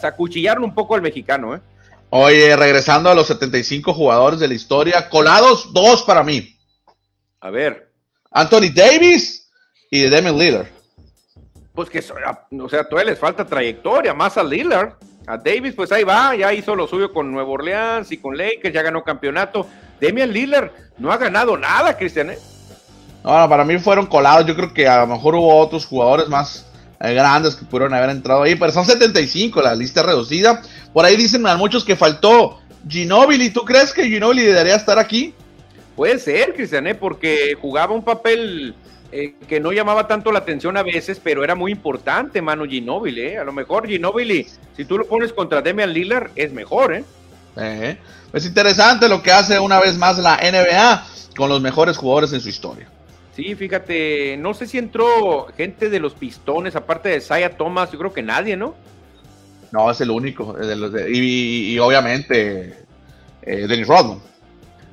[0.00, 1.60] se acuchillaron un poco al mexicano, ¿eh?
[2.12, 6.56] Oye, regresando a los 75 jugadores de la historia, colados dos para mí.
[7.40, 7.92] A ver.
[8.32, 9.48] Anthony Davis
[9.90, 10.66] y Demi Lillard.
[11.72, 14.94] Pues que, o sea, todavía les falta trayectoria, más a Lillard.
[15.30, 18.74] A Davis, pues ahí va, ya hizo lo suyo con Nuevo Orleans y con Lakers,
[18.74, 19.64] ya ganó campeonato.
[20.00, 22.30] Demian Lillard no ha ganado nada, Cristian.
[22.30, 22.38] ¿eh?
[23.22, 24.44] No, para mí fueron colados.
[24.44, 26.66] Yo creo que a lo mejor hubo otros jugadores más
[27.00, 30.62] eh, grandes que pudieron haber entrado ahí, pero son 75, la lista reducida.
[30.92, 33.50] Por ahí dicen a muchos que faltó Ginobili.
[33.50, 35.32] ¿Tú crees que Ginobili debería estar aquí?
[35.94, 36.96] Puede ser, Cristian, ¿eh?
[36.96, 38.74] porque jugaba un papel
[39.12, 43.22] eh, que no llamaba tanto la atención a veces, pero era muy importante, mano Ginobili,
[43.22, 43.38] ¿eh?
[43.38, 44.46] A lo mejor Ginobili,
[44.76, 47.04] si tú lo pones contra Demian Lillard, es mejor, ¿eh?
[47.56, 47.98] eh
[48.32, 52.40] es interesante lo que hace una vez más la NBA con los mejores jugadores en
[52.40, 52.88] su historia.
[53.34, 57.98] Sí, fíjate, no sé si entró gente de los pistones, aparte de Saya Thomas, yo
[57.98, 58.74] creo que nadie, ¿no?
[59.72, 60.56] No, es el único.
[61.08, 62.76] y, obviamente,
[63.42, 64.20] eh, Dennis Rodman.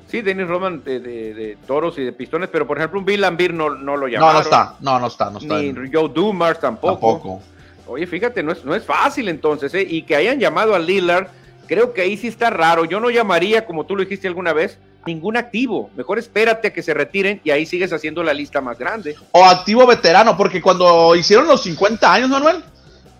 [0.08, 3.70] Sí, Dennis Rodman de, toros y de pistones, pero por ejemplo un Bill Lambir no,
[3.70, 4.34] no lo llamaron.
[4.34, 5.58] No, no está, no, no está, no está.
[5.58, 7.12] Ni Joe Dumars tampoco.
[7.12, 7.42] Tampoco.
[7.86, 9.86] Oye, fíjate, no es, no es fácil entonces, ¿eh?
[9.88, 11.28] Y que hayan llamado a Lillard,
[11.66, 12.84] creo que ahí sí está raro.
[12.84, 15.90] Yo no llamaría, como tú lo dijiste alguna vez, ningún activo.
[15.96, 19.16] Mejor espérate a que se retiren y ahí sigues haciendo la lista más grande.
[19.32, 22.62] O activo veterano, porque cuando hicieron los 50 años, Manuel,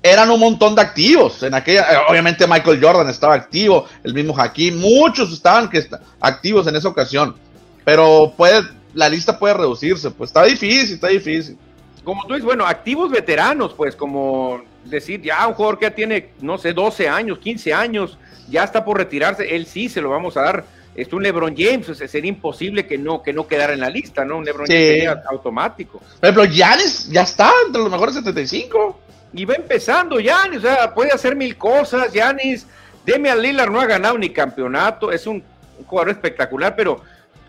[0.02, 1.42] eran un montón de activos.
[1.42, 5.86] En aquella, eh, obviamente Michael Jordan estaba activo, el mismo Hakim, muchos estaban que
[6.20, 7.36] activos en esa ocasión.
[7.84, 8.62] Pero puede,
[8.94, 11.56] la lista puede reducirse, pues está difícil, está difícil.
[12.04, 16.30] Como tú dices, bueno, activos veteranos, pues como decir, ya un jugador que ya tiene,
[16.40, 20.36] no sé, 12 años, 15 años, ya está por retirarse, él sí se lo vamos
[20.36, 20.64] a dar.
[20.94, 24.38] Es un LeBron James, sería imposible que no, que no quedara en la lista, ¿no?
[24.38, 25.98] Un LeBron James sería automático.
[25.98, 28.97] Por ejemplo, Giannis ya está entre los mejores 75
[29.32, 32.66] y va empezando Yanis, o sea, puede hacer mil cosas, Yanis.
[33.04, 35.42] Demian Lillard no ha ganado ni campeonato, es un,
[35.86, 37.00] jugador espectacular, pero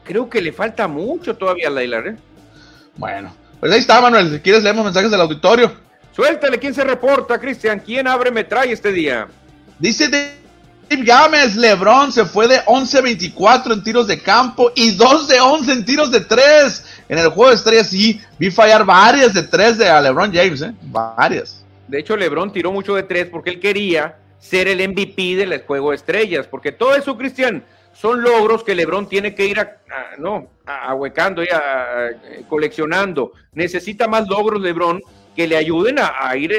[0.03, 2.17] creo que le falta mucho todavía a Lillard, ¿eh?
[2.95, 5.71] Bueno, pues ahí está, Manuel, si quieres leemos mensajes del auditorio.
[6.15, 7.79] Suéltale, ¿quién se reporta, Cristian?
[7.79, 9.27] ¿Quién abre me trae este día?
[9.77, 15.39] Dice Dave Gámez, LeBron se fue de 11-24 en tiros de campo y 2 de
[15.39, 16.85] 11 en tiros de 3.
[17.09, 20.61] En el juego de estrellas sí, vi fallar varias de 3 de a LeBron James,
[20.61, 20.73] ¿eh?
[20.81, 21.58] Varias.
[21.89, 25.89] De hecho, LeBron tiró mucho de tres porque él quería ser el MVP del juego
[25.89, 29.77] de estrellas, porque todo eso, Cristian, son logros que LeBron tiene que ir a,
[30.19, 31.47] no, ahuecando y
[32.47, 33.33] coleccionando.
[33.53, 35.01] Necesita más logros LeBron
[35.35, 36.53] que le ayuden a, ir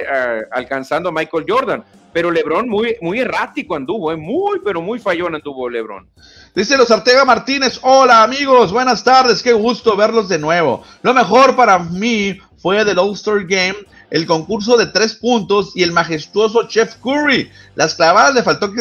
[0.50, 1.84] alcanzando a Michael Jordan.
[2.12, 4.16] Pero LeBron muy, muy errático anduvo, ¿eh?
[4.16, 6.08] muy, pero muy fallón anduvo LeBron.
[6.56, 10.82] Dice los Ortega Martínez, hola amigos, buenas tardes, qué gusto verlos de nuevo.
[11.02, 13.76] Lo mejor para mí fue del All-Star Game
[14.10, 17.50] el concurso de tres puntos y el majestuoso Chef Curry.
[17.74, 18.72] Las clavadas le faltó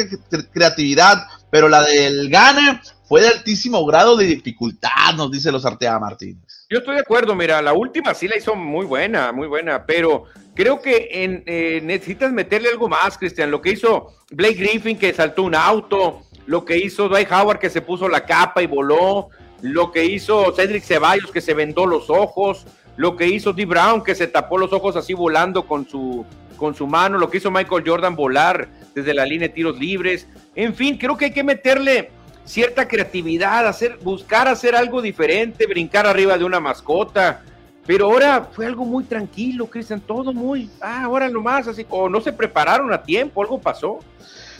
[0.51, 5.99] creatividad, pero la del Gane fue de altísimo grado de dificultad, nos dice los Arteaga
[5.99, 6.67] Martínez.
[6.69, 10.25] Yo estoy de acuerdo, mira, la última sí la hizo muy buena, muy buena, pero
[10.53, 13.49] creo que en, eh, necesitas meterle algo más, Cristian.
[13.49, 17.71] Lo que hizo Blake Griffin, que saltó un auto, lo que hizo Dwight Howard, que
[17.71, 19.29] se puso la capa y voló,
[19.61, 22.65] lo que hizo Cedric Ceballos, que se vendó los ojos,
[22.99, 26.25] lo que hizo Dee Brown, que se tapó los ojos así volando con su,
[26.57, 30.27] con su mano, lo que hizo Michael Jordan volar desde la línea de tiros libres.
[30.53, 32.11] En fin, creo que hay que meterle
[32.43, 37.41] cierta creatividad, hacer, buscar hacer algo diferente, brincar arriba de una mascota.
[37.87, 42.19] Pero ahora fue algo muy tranquilo, Cristian, todo muy, ah, ahora nomás, así, o no
[42.19, 43.99] se prepararon a tiempo, algo pasó.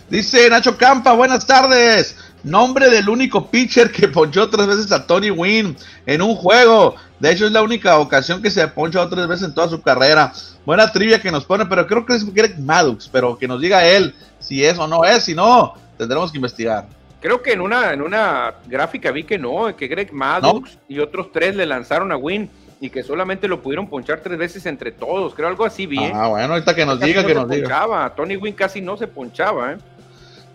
[0.10, 2.16] Dice Nacho Campa, buenas tardes.
[2.44, 5.76] Nombre del único pitcher que ponchó tres veces a Tony Wynn
[6.06, 6.96] en un juego.
[7.20, 9.82] De hecho, es la única ocasión que se ha ponchado tres veces en toda su
[9.82, 10.32] carrera.
[10.66, 13.10] Buena trivia que nos pone, pero creo que es Greg Maddox.
[13.10, 15.24] Pero que nos diga él si es o no es.
[15.24, 16.88] Si no, tendremos que investigar.
[17.20, 21.34] Creo que en una, en una gráfica vi que no, que Greg Maddox y otros
[21.34, 22.50] tres le lanzaron a Wynn
[22.80, 25.36] y que solamente lo pudieron ponchar tres veces entre todos.
[25.36, 26.14] Creo algo así bien.
[26.16, 28.14] Ah, bueno, ahorita que nos diga, que nos diga.
[28.16, 29.74] Tony Wynn casi no se ponchaba.
[29.74, 29.78] ¿eh?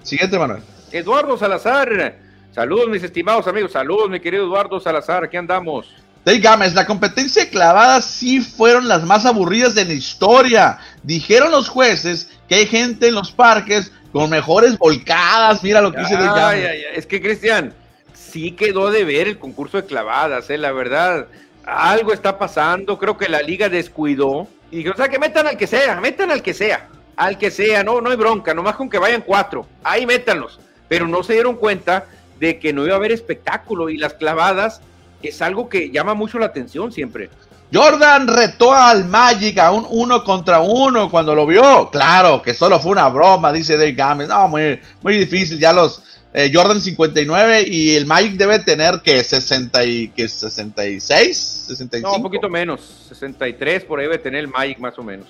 [0.02, 0.62] Siguiente, Manuel.
[0.94, 2.14] Eduardo Salazar.
[2.52, 3.72] Saludos, mis estimados amigos.
[3.72, 5.24] Saludos, mi querido Eduardo Salazar.
[5.24, 5.92] Aquí andamos.
[6.24, 10.78] Dave Gámez, la competencia clavada sí fueron las más aburridas de la historia.
[11.02, 15.64] Dijeron los jueces que hay gente en los parques con mejores volcadas.
[15.64, 16.84] Mira lo que dice Dave Gámez.
[16.94, 17.74] Es que, Cristian,
[18.12, 20.58] sí quedó de ver el concurso de clavadas, ¿eh?
[20.58, 21.26] la verdad.
[21.64, 23.00] Algo está pasando.
[23.00, 24.46] Creo que la liga descuidó.
[24.70, 26.88] Y dijeron, o sea, que metan al que sea, metan al que sea.
[27.16, 29.66] Al que sea, no, no hay bronca, nomás con que vayan cuatro.
[29.82, 32.06] Ahí métanlos pero no se dieron cuenta
[32.38, 34.80] de que no iba a haber espectáculo y las clavadas
[35.22, 37.30] es algo que llama mucho la atención siempre.
[37.72, 41.90] Jordan retó al Magic a un uno contra uno cuando lo vio.
[41.90, 44.28] Claro, que solo fue una broma, dice Dave Games.
[44.28, 45.58] No, muy, muy difícil.
[45.58, 46.02] Ya los
[46.34, 51.36] eh, Jordan 59 y el Magic debe tener que 60 y que 66,
[51.68, 52.08] 65.
[52.08, 52.80] No, un poquito menos.
[53.08, 55.26] 63 por ahí debe tener el Magic más o menos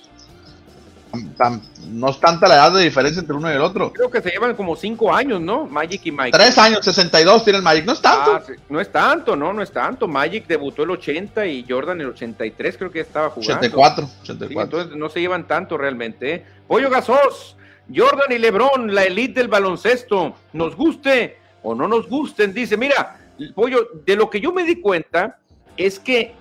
[1.88, 3.92] no es tanta la edad de diferencia entre uno y el otro.
[3.92, 5.66] Creo que se llevan como cinco años, ¿no?
[5.66, 6.32] Magic y Mike.
[6.32, 8.36] Tres años, 62 tiene el Magic, no es tanto.
[8.36, 10.08] Ah, no es tanto, no, no es tanto.
[10.08, 13.54] Magic debutó el 80 y Jordan el 83, creo que ya estaba jugando.
[13.54, 14.62] 84, 84.
[14.62, 16.34] entonces no se llevan tanto realmente.
[16.34, 16.46] ¿eh?
[16.66, 17.56] Pollo Gasos,
[17.94, 23.18] Jordan y Lebron, la elite del baloncesto, nos guste o no nos gusten, dice, mira,
[23.54, 25.38] Pollo, de lo que yo me di cuenta
[25.76, 26.34] es que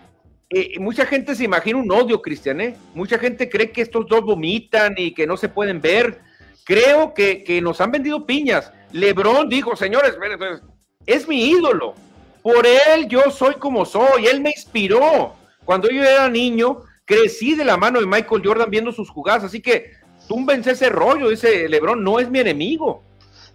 [0.79, 2.75] mucha gente se imagina un odio, Cristian, ¿eh?
[2.93, 6.19] Mucha gente cree que estos dos vomitan y que no se pueden ver.
[6.63, 8.71] Creo que, nos han vendido piñas.
[8.91, 10.17] Lebron dijo, señores,
[11.05, 11.93] es mi ídolo.
[12.41, 14.27] Por él yo soy como soy.
[14.27, 15.33] Él me inspiró.
[15.65, 19.45] Cuando yo era niño, crecí de la mano de Michael Jordan viendo sus jugadas.
[19.45, 19.91] Así que
[20.27, 23.03] túmbense ese rollo, dice Lebron, no es mi enemigo.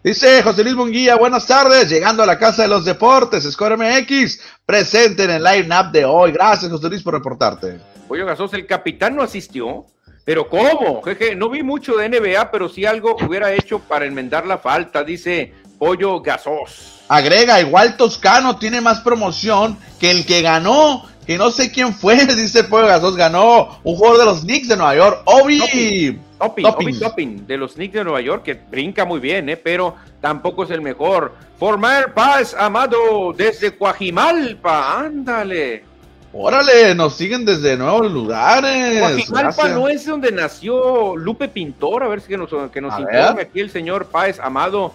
[0.03, 4.41] Dice José Luis Munguía, buenas tardes, llegando a la Casa de los Deportes, Score MX,
[4.65, 6.31] presente en el line-up de hoy.
[6.31, 7.81] Gracias, José Luis, por reportarte.
[8.07, 9.87] Pollo Gasos, el capitán no asistió,
[10.25, 11.03] pero ¿cómo?
[11.03, 15.03] Jeje, no vi mucho de NBA, pero sí algo hubiera hecho para enmendar la falta,
[15.03, 17.03] dice Pollo Gasos.
[17.09, 22.17] Agrega, igual Toscano tiene más promoción que el que ganó que no sé quién fue,
[22.37, 26.19] dice Pollo Gasos, ganó un jugador de los Knicks de Nueva York, Obi.
[26.39, 29.59] Topping, Topping, de los Knicks de Nueva York, que brinca muy bien, ¿eh?
[29.59, 31.35] pero tampoco es el mejor.
[31.59, 35.85] Formar Paz Amado desde Coajimalpa, ándale.
[36.33, 38.99] Órale, nos siguen desde nuevos lugares.
[38.99, 43.61] Coajimalpa no es donde nació Lupe Pintor, a ver si nos, que nos informe aquí
[43.61, 44.95] el señor Páez Amado.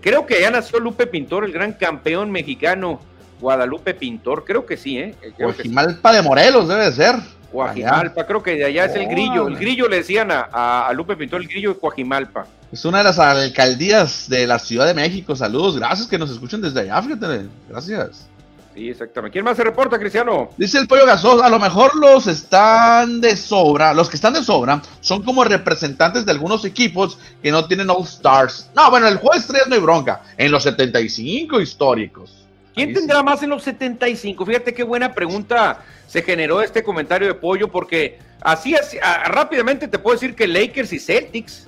[0.00, 2.98] Creo que ya nació Lupe Pintor, el gran campeón mexicano
[3.40, 5.14] Guadalupe Pintor, creo que sí, ¿eh?
[5.38, 7.16] Coajimalpa de Morelos debe ser.
[7.52, 9.48] Coajimalpa, creo que de allá es el grillo.
[9.48, 12.46] El grillo le decían a, Lupe Pintor, el grillo de Coajimalpa.
[12.72, 15.36] Es una de las alcaldías de la Ciudad de México.
[15.36, 18.28] Saludos, gracias que nos escuchen desde allá, fíjate, gracias.
[18.74, 19.32] Sí, exactamente.
[19.32, 20.50] ¿Quién más se reporta, Cristiano?
[20.58, 24.44] Dice el pollo gasoso, a lo mejor los están de sobra, los que están de
[24.44, 28.68] sobra son como representantes de algunos equipos que no tienen All Stars.
[28.76, 32.45] No, bueno, el juez 3 no hay bronca, en los 75 históricos.
[32.76, 34.44] ¿Quién tendrá más en los 75?
[34.44, 39.98] Fíjate qué buena pregunta se generó este comentario de pollo, porque así, así rápidamente te
[39.98, 41.66] puedo decir que Lakers y Celtics.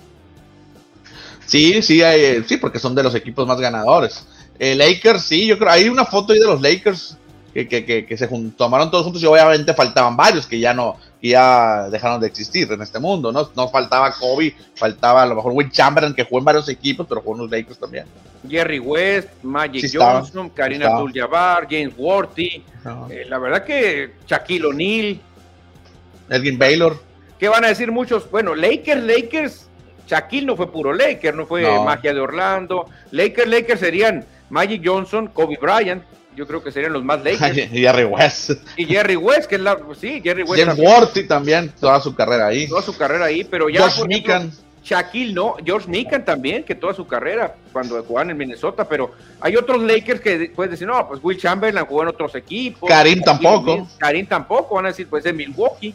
[1.47, 4.27] Sí, sí, hay, sí, porque son de los equipos más ganadores.
[4.59, 7.17] Eh, Lakers, sí, yo creo, hay una foto ahí de los Lakers
[7.55, 11.89] que, que, que, se tomaron todos juntos y obviamente faltaban varios que ya no, ya
[11.91, 13.49] dejaron de existir en este mundo, ¿no?
[13.57, 17.21] No faltaba Kobe, faltaba a lo mejor Will Chamberlain que jugó en varios equipos, pero
[17.21, 18.07] jugó en los Lakers también.
[18.49, 22.65] Jerry West, Magic Johnson, Karina Abdul-Jabbar, James Worthy,
[23.11, 25.21] eh, la verdad que Shaquille O'Neal,
[26.29, 27.01] Elgin Baylor.
[27.39, 28.31] ¿Qué van a decir muchos?
[28.31, 29.69] Bueno, Lakers, Lakers,
[30.07, 32.89] Shaquille no fue puro Lakers, no fue magia de Orlando.
[33.11, 36.03] Lakers, Lakers serían Magic Johnson, Kobe Bryant,
[36.39, 37.57] yo creo que serían los más Lakers.
[37.73, 38.51] y Jerry West.
[38.77, 40.65] Y Jerry West, que es la, sí, Jerry West.
[40.65, 42.69] James Worthy también, toda su carrera ahí.
[42.69, 43.83] Toda su carrera ahí, pero ya.
[43.83, 44.53] Josh Mikan.
[44.85, 49.57] Shaquille no, George Mikan también, que toda su carrera cuando jugaban en Minnesota, pero hay
[49.57, 52.89] otros Lakers que puedes decir, no, pues Will Chamberlain jugó en otros equipos.
[52.89, 53.89] Karim tampoco.
[53.99, 55.93] Karim tampoco, van a decir, pues en Milwaukee.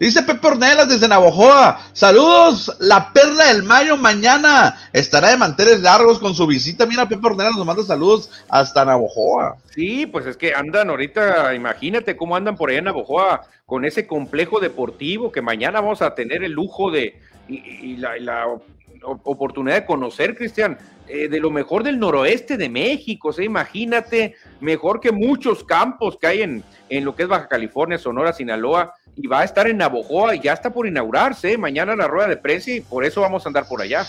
[0.00, 1.78] Dice Pepe Ornelas desde Navojoa.
[1.92, 4.74] Saludos, la perla del mayo mañana.
[4.94, 6.86] Estará de manteles largos con su visita.
[6.86, 9.58] Mira, Pepe Ornelas nos manda saludos hasta Navojoa.
[9.74, 14.06] Sí, pues es que andan ahorita, imagínate cómo andan por allá en Navojoa con ese
[14.06, 17.20] complejo deportivo que mañana vamos a tener el lujo de
[19.02, 23.28] oportunidad de conocer, Cristian, eh, de lo mejor del noroeste de México.
[23.28, 27.48] O sea, imagínate, mejor que muchos campos que hay en, en lo que es Baja
[27.48, 31.58] California, Sonora, Sinaloa y va a estar en Navojoa y ya está por inaugurarse.
[31.58, 34.06] Mañana la rueda de prensa y por eso vamos a andar por allá.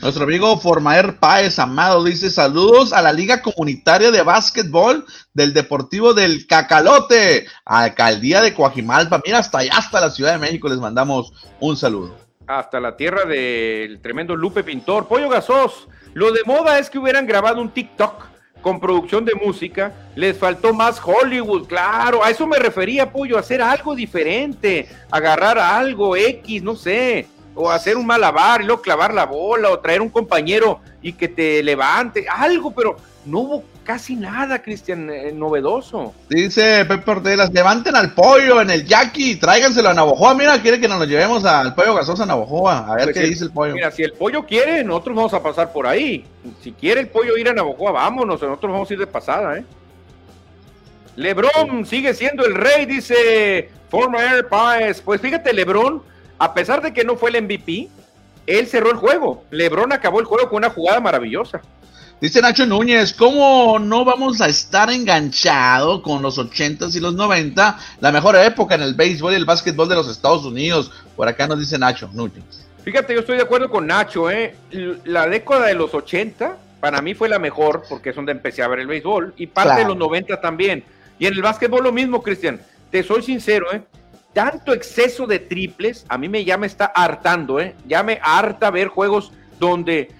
[0.00, 6.14] Nuestro amigo Formaer Páez Amado dice saludos a la Liga Comunitaria de Básquetbol del Deportivo
[6.14, 9.20] del Cacalote, Alcaldía de Coajimalpa.
[9.24, 12.23] Mira, hasta allá, hasta la Ciudad de México les mandamos un saludo.
[12.46, 15.08] Hasta la tierra del tremendo Lupe Pintor.
[15.08, 18.26] Pollo Gasos, lo de moda es que hubieran grabado un TikTok
[18.60, 23.60] con producción de música, les faltó más Hollywood, claro, a eso me refería, Pollo, hacer
[23.60, 29.26] algo diferente, agarrar algo X, no sé, o hacer un malabar y luego clavar la
[29.26, 34.62] bola, o traer un compañero y que te levante, algo, pero no hubo casi nada,
[34.62, 36.14] Cristian, eh, novedoso.
[36.28, 40.34] Dice Pepe Ortegas, levanten al pollo en el Jackie, tráiganselo a Navojoa.
[40.34, 42.90] Mira, quiere que nos lo llevemos al pollo gasoso a Navojoa.
[42.90, 43.74] A ver pues qué dice el pollo.
[43.74, 46.24] Mira, si el pollo quiere, nosotros vamos a pasar por ahí.
[46.62, 49.64] Si quiere el pollo ir a Navojoa, vámonos, nosotros vamos a ir de pasada, ¿eh?
[51.16, 55.00] Lebron sigue siendo el rey, dice Former Air Pies.
[55.00, 56.02] Pues fíjate, Lebron,
[56.38, 57.88] a pesar de que no fue el MVP,
[58.46, 59.44] él cerró el juego.
[59.50, 61.60] Lebron acabó el juego con una jugada maravillosa.
[62.20, 67.78] Dice Nacho Núñez, ¿cómo no vamos a estar enganchados con los 80s y los 90?
[68.00, 70.90] La mejor época en el béisbol y el básquetbol de los Estados Unidos.
[71.16, 72.44] Por acá nos dice Nacho Núñez.
[72.84, 74.56] Fíjate, yo estoy de acuerdo con Nacho, ¿eh?
[75.04, 78.68] La década de los 80 para mí fue la mejor porque es donde empecé a
[78.68, 80.84] ver el béisbol y parte de los 90 también.
[81.18, 82.60] Y en el básquetbol lo mismo, Cristian.
[82.90, 83.82] Te soy sincero, ¿eh?
[84.32, 87.74] Tanto exceso de triples, a mí me ya me está hartando, ¿eh?
[87.86, 90.10] Ya me harta ver juegos donde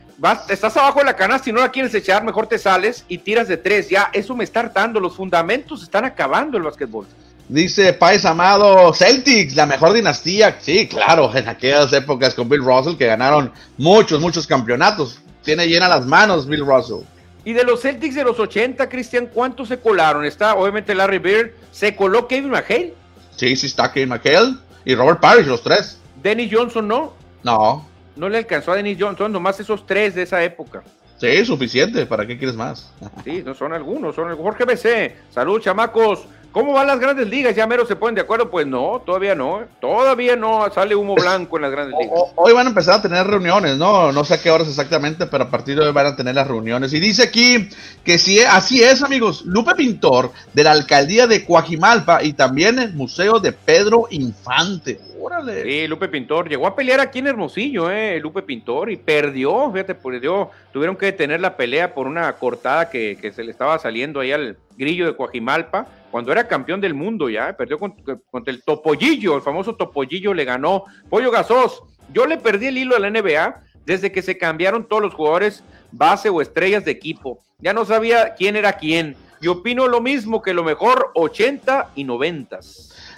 [0.49, 3.49] estás abajo de la canasta y no la quieres echar, mejor te sales y tiras
[3.49, 3.89] de tres.
[3.89, 5.01] Ya, eso me está hartando.
[5.01, 7.07] Los fundamentos están acabando el básquetbol.
[7.49, 10.57] Dice Paez Amado, Celtics, la mejor dinastía.
[10.61, 15.21] Sí, claro, en aquellas épocas con Bill Russell que ganaron muchos, muchos campeonatos.
[15.43, 17.05] Tiene llena las manos Bill Russell.
[17.45, 20.25] Y de los Celtics de los 80, Cristian, ¿cuántos se colaron?
[20.25, 22.95] Está obviamente Larry Bird, ¿se coló Kevin McHale?
[23.37, 24.55] Sí, sí está Kevin McHale
[24.87, 25.99] y Robert Parrish, los tres.
[26.23, 27.13] Dennis Johnson no.
[27.43, 30.83] No no le alcanzó a Dennis Johnson, nomás esos tres de esa época.
[31.17, 32.93] Sí, suficiente, ¿para qué quieres más?
[33.25, 35.17] sí, no son algunos, son el Jorge BC.
[35.31, 36.27] Salud, chamacos.
[36.55, 37.57] ¿Cómo van las grandes ligas?
[37.57, 38.49] ¿Ya mero se ponen de acuerdo?
[38.49, 39.65] Pues no, todavía no.
[39.81, 42.17] Todavía no sale humo blanco en las grandes ligas.
[42.37, 44.13] Hoy van a empezar a tener reuniones, ¿no?
[44.13, 46.47] No sé a qué horas exactamente, pero a partir de hoy van a tener las
[46.47, 46.93] reuniones.
[46.93, 47.69] Y dice aquí
[48.05, 49.43] que sí, así es, amigos.
[49.45, 55.01] Lupe Pintor, de la alcaldía de Coajimalpa y también el Museo de Pedro Infante.
[55.21, 55.65] Órale.
[55.65, 58.21] Sí, Lupe Pintor llegó a pelear aquí en Hermosillo, ¿eh?
[58.21, 60.51] Lupe Pintor, y perdió, fíjate, perdió.
[60.73, 64.31] Tuvieron que detener la pelea por una cortada que, que se le estaba saliendo ahí
[64.31, 68.15] al grillo de Coajimalpa cuando era campeón del mundo ya, perdió contra,
[68.47, 70.85] el Topollillo, el famoso Topollillo le ganó.
[71.11, 75.03] Pollo Gasos, yo le perdí el hilo a la NBA desde que se cambiaron todos
[75.03, 77.43] los jugadores base o estrellas de equipo.
[77.59, 79.17] Ya no sabía quién era quién.
[79.41, 82.61] Y opino lo mismo que lo mejor 80 y 90.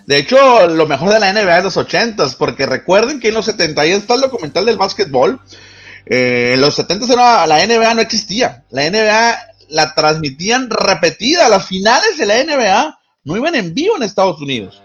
[0.06, 3.44] De hecho, lo mejor de la NBA es los 80, porque recuerden que en los
[3.44, 5.38] 70 está el documental del básquetbol.
[6.06, 8.64] Eh, en los 70 la NBA no existía.
[8.70, 9.36] La NBA
[9.68, 11.48] la transmitían repetida.
[11.48, 14.82] Las finales de la NBA no iban en vivo en Estados Unidos.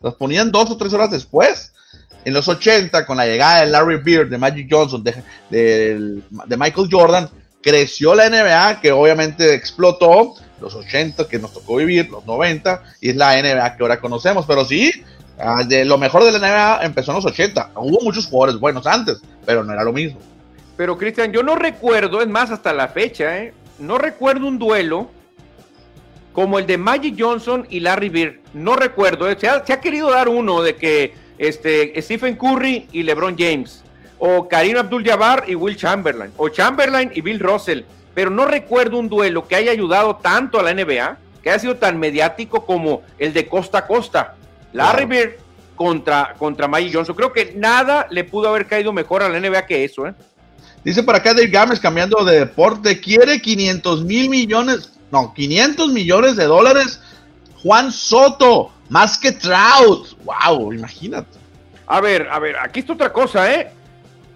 [0.00, 1.72] Las ponían dos o tres horas después.
[2.24, 5.14] En los 80, con la llegada de Larry Bird, de Magic Johnson, de,
[5.50, 7.30] de, Michael Jordan,
[7.62, 10.34] creció la NBA, que obviamente explotó.
[10.60, 14.44] Los 80 que nos tocó vivir, los 90, y es la NBA que ahora conocemos.
[14.44, 14.90] Pero sí,
[15.38, 17.70] ah, de lo mejor de la NBA empezó en los 80.
[17.76, 20.18] Hubo muchos jugadores buenos antes, pero no era lo mismo.
[20.76, 23.54] Pero Cristian, yo no recuerdo, es más, hasta la fecha, ¿eh?
[23.78, 25.10] No recuerdo un duelo
[26.32, 28.36] como el de Magic Johnson y Larry Bird.
[28.54, 29.28] No recuerdo.
[29.28, 33.82] Eh, se ha, querido dar uno de que este, Stephen Curry y LeBron James.
[34.18, 36.32] O Karim Abdul-Jabbar y Will Chamberlain.
[36.36, 37.82] O Chamberlain y Bill Russell.
[38.14, 41.76] Pero no recuerdo un duelo que haya ayudado tanto a la NBA, que haya sido
[41.76, 44.34] tan mediático como el de costa a costa.
[44.72, 45.30] Larry Bird
[45.74, 47.16] contra, contra Magic Johnson.
[47.16, 50.14] Creo que nada le pudo haber caído mejor a la NBA que eso, ¿eh?
[50.84, 56.36] Dice por acá Dave Gámez, cambiando de deporte, quiere 500 mil millones, no, 500 millones
[56.36, 57.00] de dólares.
[57.62, 60.16] Juan Soto, más que Trout.
[60.24, 61.38] Wow, imagínate.
[61.86, 63.70] A ver, a ver, aquí está otra cosa, ¿eh?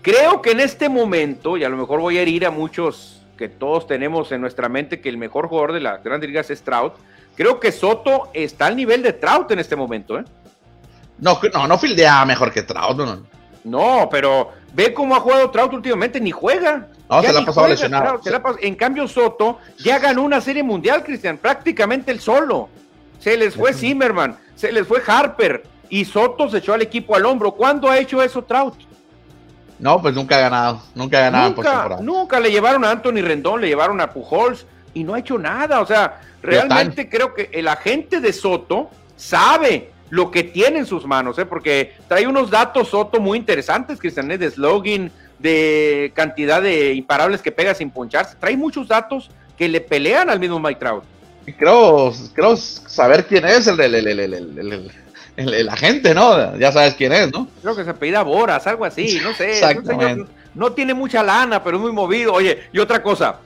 [0.01, 3.49] Creo que en este momento, y a lo mejor voy a herir a muchos que
[3.49, 6.95] todos tenemos en nuestra mente que el mejor jugador de las grandes ligas es Trout,
[7.36, 10.24] creo que Soto está al nivel de Trout en este momento, ¿eh?
[11.18, 13.22] No, no, no fildea mejor que Trout, no.
[13.64, 16.89] No, pero ve cómo ha jugado Trout últimamente, ni juega.
[17.09, 18.20] No, se la ha pasado lesionado.
[18.61, 22.68] en cambio, Soto ya ganó una serie mundial, Cristian, prácticamente el solo.
[23.18, 27.27] Se les fue Zimmerman, se les fue Harper y Soto se echó al equipo al
[27.27, 27.53] hombro.
[27.53, 28.75] ¿Cuándo ha hecho eso Trout?
[29.79, 33.61] No, pues nunca ha ganado, nunca ha ganado nunca, Nunca le llevaron a Anthony Rendón,
[33.61, 35.81] le llevaron a Pujols y no ha hecho nada.
[35.81, 41.07] O sea, realmente creo que el agente de Soto sabe lo que tiene en sus
[41.07, 41.47] manos, ¿eh?
[41.47, 44.37] porque trae unos datos Soto muy interesantes, Cristian, ¿eh?
[44.37, 48.37] de slogan, de cantidad de imparables que pega sin poncharse.
[48.39, 51.03] Trae muchos datos que le pelean al mismo Mike Trout.
[51.57, 54.91] Creo, creo saber quién es el, el, el,
[55.37, 56.59] el, agente, ¿no?
[56.59, 57.49] Ya sabes quién es, ¿no?
[57.63, 59.53] Creo que se apellida Boras, algo así, no sé.
[59.53, 60.31] Exactamente.
[60.55, 62.35] no tiene mucha lana, pero es muy movido.
[62.35, 63.37] Oye, y otra cosa,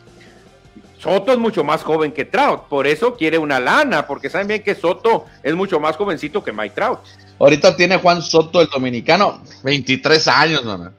[1.07, 4.63] Soto es mucho más joven que Trout, por eso quiere una lana, porque saben bien
[4.65, 6.99] que Soto es mucho más jovencito que Mike Trout.
[7.39, 10.93] Ahorita tiene Juan Soto, el dominicano, 23 años, ¿no?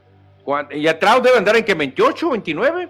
[0.72, 2.89] ¿Y a Trout debe andar en que 28, 29?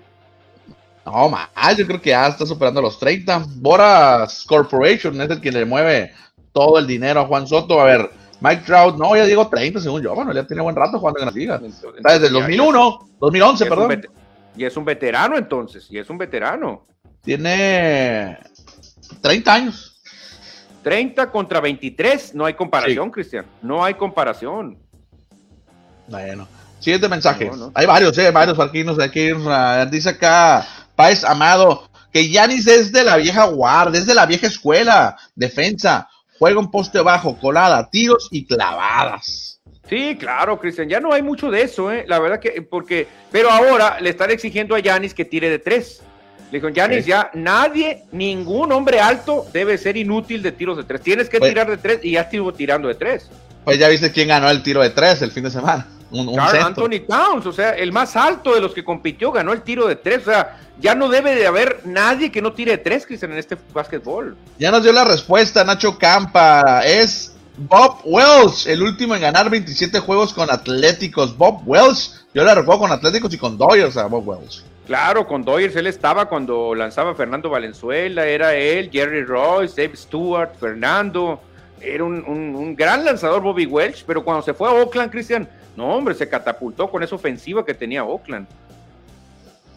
[1.07, 3.45] No, más, yo creo que ya está superando los 30.
[3.55, 6.11] Boras Corporation es el que le mueve
[6.53, 7.81] todo el dinero a Juan Soto.
[7.81, 8.11] A ver,
[8.41, 11.25] Mike Trout, no, ya digo 30 según yo, bueno, ya tiene buen rato jugando en
[11.25, 11.59] la liga.
[11.59, 14.01] desde el 2001, 2011, perdón.
[14.55, 16.83] Y es un veterano entonces, y es un veterano.
[17.27, 18.37] Tiene
[19.21, 19.99] 30 años.
[20.81, 24.77] 30 contra 23, no hay comparación, Cristian, no hay comparación.
[26.07, 26.47] Bueno,
[26.79, 27.51] siguiente mensaje.
[27.73, 29.31] Hay varios, eh, varios arquinos aquí.
[29.91, 30.65] Dice acá,
[30.95, 36.07] Paez Amado, que Yanis es de la vieja guardia, es de la vieja escuela, defensa,
[36.39, 39.59] juega un poste bajo, colada, tiros y clavadas.
[39.89, 42.05] Sí, claro, Cristian, ya no hay mucho de eso, ¿eh?
[42.07, 46.01] la verdad que, porque, pero ahora le están exigiendo a Yanis que tire de tres.
[46.51, 51.01] Le dijo, Yanis, ya nadie, ningún hombre alto debe ser inútil de tiros de tres.
[51.01, 53.29] Tienes que tirar de tres y ya estuvo tirando de tres.
[53.65, 55.87] Pues ya viste quién ganó el tiro de tres el fin de semana.
[56.09, 59.87] Un, Anthony Towns, o sea, el más alto de los que compitió, ganó el tiro
[59.87, 60.21] de tres.
[60.21, 63.39] O sea, ya no debe de haber nadie que no tire de tres, Cristian, en
[63.39, 64.37] este básquetbol.
[64.57, 66.81] Ya nos dio la respuesta, Nacho Campa.
[66.85, 71.35] Es Bob Wells, el último en ganar 27 juegos con Atléticos.
[71.37, 74.63] Bob Wells, yo le recuerdo con Atléticos y con Dodgers a Bob Wells.
[74.87, 80.51] Claro, con Doyers él estaba cuando lanzaba Fernando Valenzuela, era él, Jerry Royce, Dave Stewart,
[80.57, 81.41] Fernando,
[81.81, 86.15] era un, gran lanzador Bobby Welch, pero cuando se fue a Oakland, Cristian, no hombre,
[86.15, 88.47] se catapultó con esa ofensiva que tenía Oakland.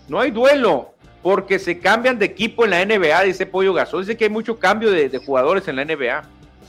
[0.07, 4.17] No hay duelo, porque se cambian de equipo en la NBA, dice Pollo Gasol, dice
[4.17, 6.23] que hay mucho cambio de, de jugadores en la NBA.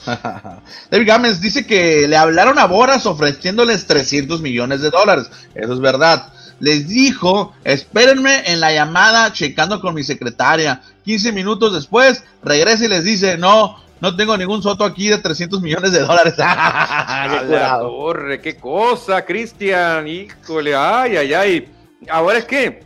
[0.90, 5.80] David Gámez dice que le hablaron a Boras ofreciéndoles 300 millones de dólares, eso es
[5.80, 10.82] verdad les dijo, espérenme en la llamada checando con mi secretaria.
[11.04, 15.60] 15 minutos después, regresa y les dice, no, no tengo ningún soto aquí de 300
[15.60, 16.36] millones de dólares.
[16.38, 18.42] ¡Qué torre!
[18.42, 20.08] ¡Qué cosa, Cristian!
[20.08, 21.70] Híjole, ay, ay, ay.
[22.08, 22.84] Ahora es que,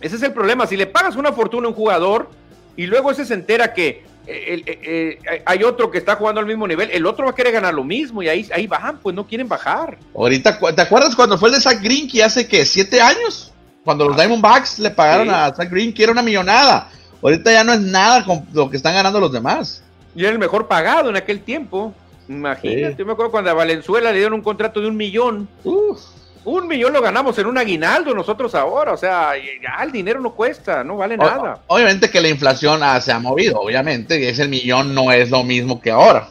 [0.00, 0.66] ese es el problema.
[0.66, 2.30] Si le pagas una fortuna a un jugador
[2.74, 6.66] y luego ese se entera que eh, eh, hay otro que está jugando al mismo
[6.66, 9.26] nivel, el otro va a querer ganar lo mismo y ahí, ahí bajan, pues no
[9.26, 9.98] quieren bajar.
[10.14, 13.52] Ahorita, ¿te acuerdas cuando fue el de Zach Green que hace que siete años?
[13.84, 14.20] Cuando los ah.
[14.20, 16.88] Diamondbacks le pagaron a Zach Green que era una millonada.
[17.22, 19.82] Ahorita ya no es nada con lo que están ganando los demás.
[20.14, 21.94] Y era el mejor pagado en aquel tiempo.
[22.28, 25.48] Imagínate, yo me acuerdo cuando a Valenzuela le dieron un contrato de un millón.
[25.64, 26.00] Uf.
[26.44, 30.34] Un millón lo ganamos en un aguinaldo nosotros ahora, o sea, ya el dinero no
[30.34, 31.60] cuesta, no vale nada.
[31.66, 35.80] obviamente que la inflación se ha movido, obviamente, y ese millón no es lo mismo
[35.80, 36.28] que ahora.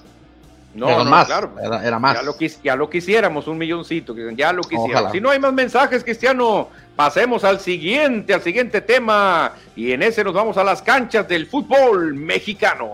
[0.76, 1.51] No, más, claro.
[1.61, 2.18] Era, más.
[2.64, 5.11] Ya lo, quisiéramos, un milloncito, ya lo quisiéramos.
[5.11, 10.24] Si no hay más mensajes, Cristiano, pasemos al siguiente, al siguiente tema, y en ese
[10.24, 12.89] nos vamos a las canchas del fútbol mexicano.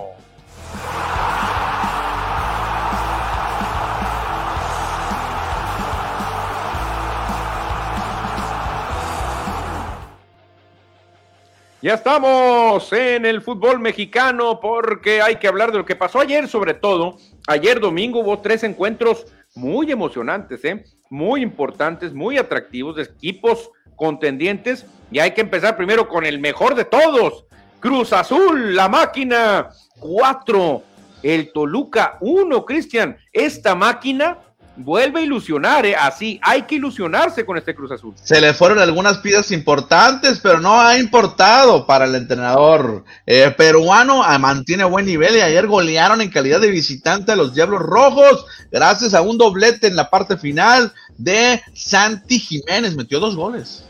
[11.82, 16.50] Ya estamos en el fútbol mexicano porque hay que hablar de lo que pasó ayer,
[16.50, 17.16] sobre todo.
[17.48, 20.84] Ayer domingo hubo tres encuentros muy emocionantes, ¿eh?
[21.10, 24.86] muy importantes, muy atractivos, de equipos contendientes.
[25.10, 27.46] Y hay que empezar primero con el mejor de todos.
[27.80, 29.70] Cruz Azul, la máquina
[30.00, 30.84] 4,
[31.24, 33.18] el Toluca 1, Cristian.
[33.32, 34.40] Esta máquina
[34.80, 35.96] vuelve a ilusionar, ¿eh?
[35.96, 38.14] así, hay que ilusionarse con este Cruz Azul.
[38.22, 44.24] Se le fueron algunas piezas importantes, pero no ha importado para el entrenador eh, peruano,
[44.24, 48.46] ah, mantiene buen nivel y ayer golearon en calidad de visitante a los Diablos Rojos,
[48.72, 53.84] gracias a un doblete en la parte final de Santi Jiménez, metió dos goles.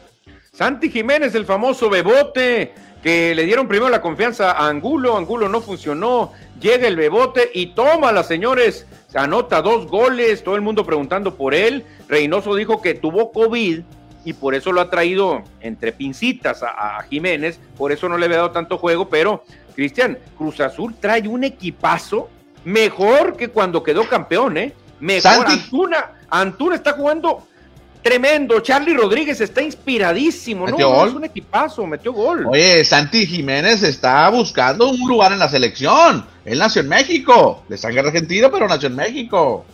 [0.52, 2.74] Santi Jiménez, el famoso bebote,
[3.04, 7.68] que le dieron primero la confianza a Angulo, Angulo no funcionó, llega el bebote y
[7.68, 11.86] toma las señores anota dos goles, todo el mundo preguntando por él.
[12.08, 13.82] Reynoso dijo que tuvo COVID
[14.26, 18.38] y por eso lo ha traído entre pincitas a, Jiménez, por eso no le había
[18.38, 19.44] dado tanto juego, pero
[19.76, 22.30] Cristian, Cruz Azul trae un equipazo
[22.66, 24.74] mejor que cuando quedó campeón, ¿eh?
[25.00, 25.48] Mejor.
[25.48, 27.48] Antuna, Antuna está jugando
[28.02, 28.60] tremendo.
[28.62, 31.06] Charlie Rodríguez está inspiradísimo, ¿no?
[31.06, 32.48] Es un equipazo, metió gol.
[32.48, 36.26] Oye, Santi Jiménez está buscando un lugar en la selección.
[36.46, 39.66] Él nació en México, de sangre argentina, pero nació en México.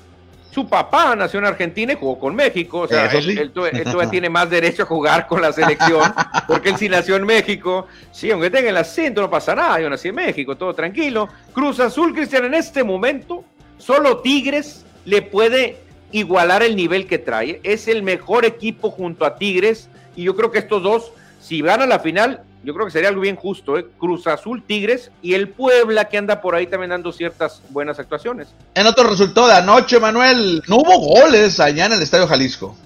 [0.52, 2.80] Su papá nació en Argentina y jugó con México.
[2.80, 6.14] O sea, él, todavía tiene más derecho a jugar con la selección,
[6.48, 7.88] porque él sí nació en México.
[8.12, 9.82] Sí, aunque tenga el acento, no pasa nada.
[9.82, 11.28] Yo nací en México, todo tranquilo.
[11.52, 13.44] Cruz Azul, Cristian, en este momento,
[13.78, 15.85] solo Tigres le puede
[16.16, 17.59] igualar el nivel que trae.
[17.63, 21.11] Es el mejor equipo junto a Tigres y yo creo que estos dos,
[21.41, 23.78] si van a la final, yo creo que sería algo bien justo.
[23.78, 23.86] ¿eh?
[23.99, 28.47] Cruz Azul, Tigres y el Puebla que anda por ahí también dando ciertas buenas actuaciones.
[28.76, 32.78] En otro resultado de anoche, Manuel, no hubo goles allá en el Estadio Jalisco.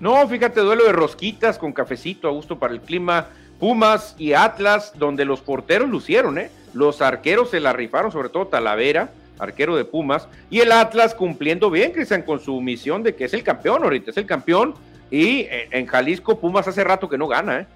[0.00, 3.26] No, fíjate, duelo de rosquitas con cafecito a gusto para el clima.
[3.60, 6.50] Pumas y Atlas, donde los porteros lucieron, ¿eh?
[6.72, 11.70] Los arqueros se la rifaron, sobre todo Talavera arquero de Pumas, y el Atlas cumpliendo
[11.70, 14.74] bien, Cristian, con su misión de que es el campeón ahorita, es el campeón,
[15.10, 17.66] y eh, en Jalisco Pumas hace rato que no gana, ¿eh?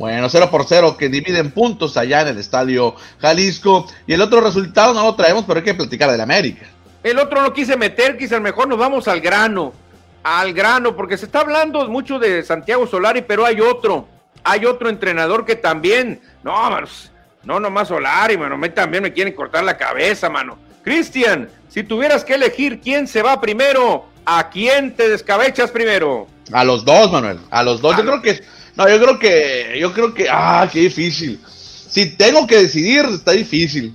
[0.00, 3.86] Bueno, 0 por 0 que dividen puntos allá en el estadio Jalisco.
[4.06, 6.64] Y el otro resultado no lo traemos, pero hay que platicar del América.
[7.02, 9.74] El otro no quise meter, quizás mejor nos vamos al grano.
[10.22, 14.08] Al grano, porque se está hablando mucho de Santiago Solari, pero hay otro.
[14.42, 16.22] Hay otro entrenador que también.
[16.42, 17.10] No, manos,
[17.42, 18.56] no nomás Solari, mano.
[18.56, 20.58] Me también me quieren cortar la cabeza, mano.
[20.82, 26.26] Cristian, si tuvieras que elegir quién se va primero, ¿a quién te descabechas primero?
[26.52, 27.38] A los dos, Manuel.
[27.50, 27.96] A los dos.
[27.96, 28.40] yo creo que.
[28.76, 29.76] No, yo creo que.
[29.78, 30.26] Yo creo que.
[30.30, 31.40] Ah, qué difícil.
[31.46, 33.94] Si tengo que decidir, está difícil.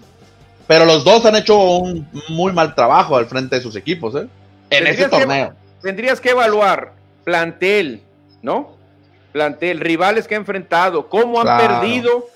[0.67, 4.27] Pero los dos han hecho un muy mal trabajo al frente de sus equipos, ¿eh?
[4.69, 5.53] En ese torneo.
[5.81, 8.01] tendrías que evaluar plantel,
[8.41, 8.75] ¿no?
[9.31, 12.27] Plantel, rivales que ha enfrentado, cómo han perdido,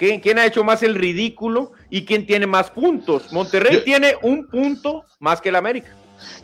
[0.00, 3.32] quién ha hecho más el ridículo y quién tiene más puntos.
[3.32, 5.94] Monterrey tiene un punto más que el América.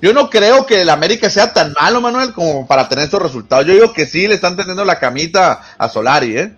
[0.00, 3.66] Yo no creo que el América sea tan malo, Manuel, como para tener estos resultados.
[3.66, 6.54] Yo digo que sí le están teniendo la camita a Solari, ¿eh?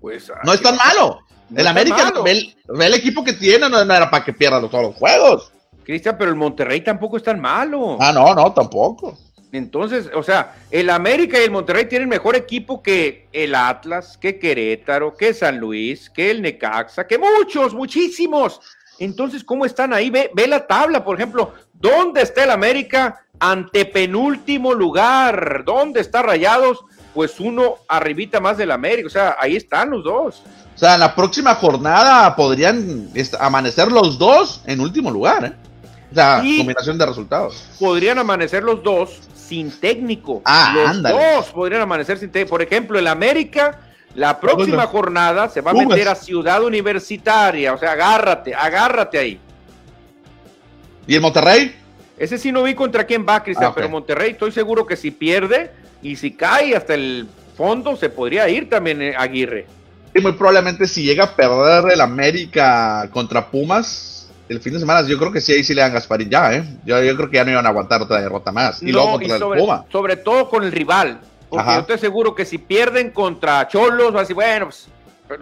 [0.00, 1.20] Pues, no es tan malo.
[1.54, 2.54] el América, ve
[2.86, 5.52] el, equipo que tiene, no, era para que pierda todos los juegos.
[5.84, 7.98] Cristian, pero el Monterrey tampoco es tan malo.
[8.00, 9.18] Ah, no, no, tampoco.
[9.54, 14.38] Entonces, o sea, el América y el Monterrey tienen mejor equipo que el Atlas, que
[14.38, 18.60] Querétaro, que San Luis, que el Necaxa, que muchos, muchísimos.
[18.98, 20.10] Entonces, ¿cómo están ahí?
[20.10, 23.24] Ve, ve la tabla, por ejemplo, ¿dónde está el América?
[23.38, 25.62] Ante penúltimo lugar.
[25.64, 26.84] ¿Dónde está Rayados?
[27.12, 29.06] Pues uno arribita más del América.
[29.06, 30.42] O sea, ahí están los dos.
[30.74, 35.52] O sea, en la próxima jornada podrían amanecer los dos en último lugar, ¿eh?
[36.10, 37.64] O sea, combinación de resultados.
[37.78, 40.42] Podrían amanecer los dos sin técnico.
[40.44, 42.50] Ah, Los dos podrían amanecer sin técnico.
[42.50, 43.80] Por ejemplo, el América,
[44.14, 47.72] la próxima jornada se va a meter a Ciudad Universitaria.
[47.72, 49.40] O sea, agárrate, agárrate ahí.
[51.06, 51.74] ¿Y el Monterrey?
[52.16, 55.10] Ese sí no vi contra quién va, Cristian, ah, pero Monterrey estoy seguro que si
[55.10, 57.26] pierde y si cae hasta el
[57.56, 59.66] fondo, se podría ir también eh, Aguirre.
[60.14, 64.13] Y muy probablemente si llega a perder el América contra Pumas,
[64.48, 66.64] el fin de semana, yo creo que sí, ahí sí le dan Gasparín ya, ¿eh?
[66.84, 68.82] Yo, yo creo que ya no iban a aguantar otra derrota más.
[68.82, 69.84] Y luego contra sobre, el Puma.
[69.90, 71.20] Sobre todo con el rival.
[71.48, 74.88] Porque yo estoy seguro que si pierden contra Cholos, así, bueno, pues,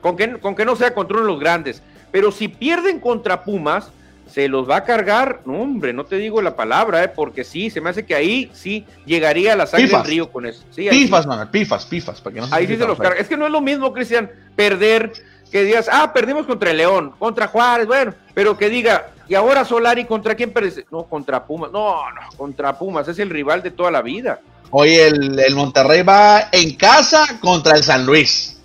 [0.01, 1.83] con que, con que no sea contra uno de los grandes.
[2.11, 3.91] Pero si pierden contra Pumas,
[4.33, 5.41] se los va a cargar.
[5.45, 7.09] No, hombre, no te digo la palabra, ¿eh?
[7.09, 10.63] Porque sí, se me hace que ahí sí llegaría la sangre del río con eso.
[10.75, 12.21] pifas, man, pifas, pifas.
[12.21, 13.19] Para que no ahí sí se los carga.
[13.19, 15.13] Es que no es lo mismo, Cristian, perder
[15.53, 19.67] que digas, ah, perdimos contra el León, contra Juárez, bueno, pero que diga, y ahora
[19.67, 20.83] Solari contra quién perdió?
[20.91, 24.41] No, contra Pumas, no, no, contra Pumas, es el rival de toda la vida.
[24.71, 28.63] Oye, el, Monterrey va en casa contra el San Luis.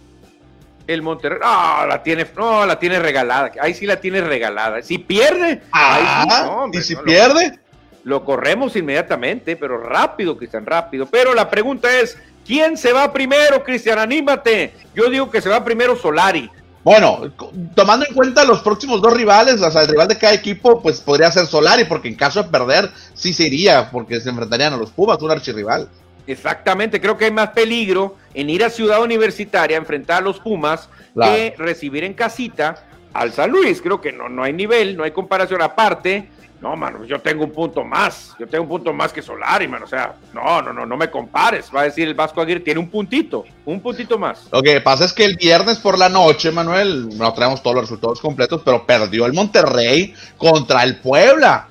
[0.88, 4.82] El Monterrey, no, la tiene, no, la tiene regalada, ahí sí la tiene regalada.
[4.82, 7.60] Si pierde, ah, ¿y si pierde?
[8.06, 11.06] Lo corremos inmediatamente, pero rápido, Cristian, rápido.
[11.08, 14.00] Pero la pregunta es, ¿quién se va primero, Cristian?
[14.00, 14.74] Anímate.
[14.96, 16.50] Yo digo que se va primero Solari
[16.88, 17.34] Bueno,
[17.76, 21.02] tomando en cuenta los próximos dos rivales, o sea, el rival de cada equipo, pues
[21.02, 24.78] podría ser Solari, porque en caso de perder, sí se iría, porque se enfrentarían a
[24.78, 25.90] los Pumas, un archirrival.
[26.28, 30.40] Exactamente, creo que hay más peligro en ir a Ciudad Universitaria a enfrentar a los
[30.40, 33.82] Pumas que recibir en casita al San Luis.
[33.82, 35.62] Creo que no, no hay nivel, no hay comparación.
[35.62, 36.30] Aparte,
[36.60, 38.36] no, mano, yo tengo un punto más.
[38.40, 39.86] Yo tengo un punto más que Solari, mano.
[39.86, 41.70] O sea, no, no, no, no me compares.
[41.74, 44.48] Va a decir el Vasco Aguirre, tiene un puntito, un puntito más.
[44.52, 47.84] Lo que pasa es que el viernes por la noche, Manuel, no traemos todos los
[47.84, 51.68] resultados completos, pero perdió el Monterrey contra el Puebla,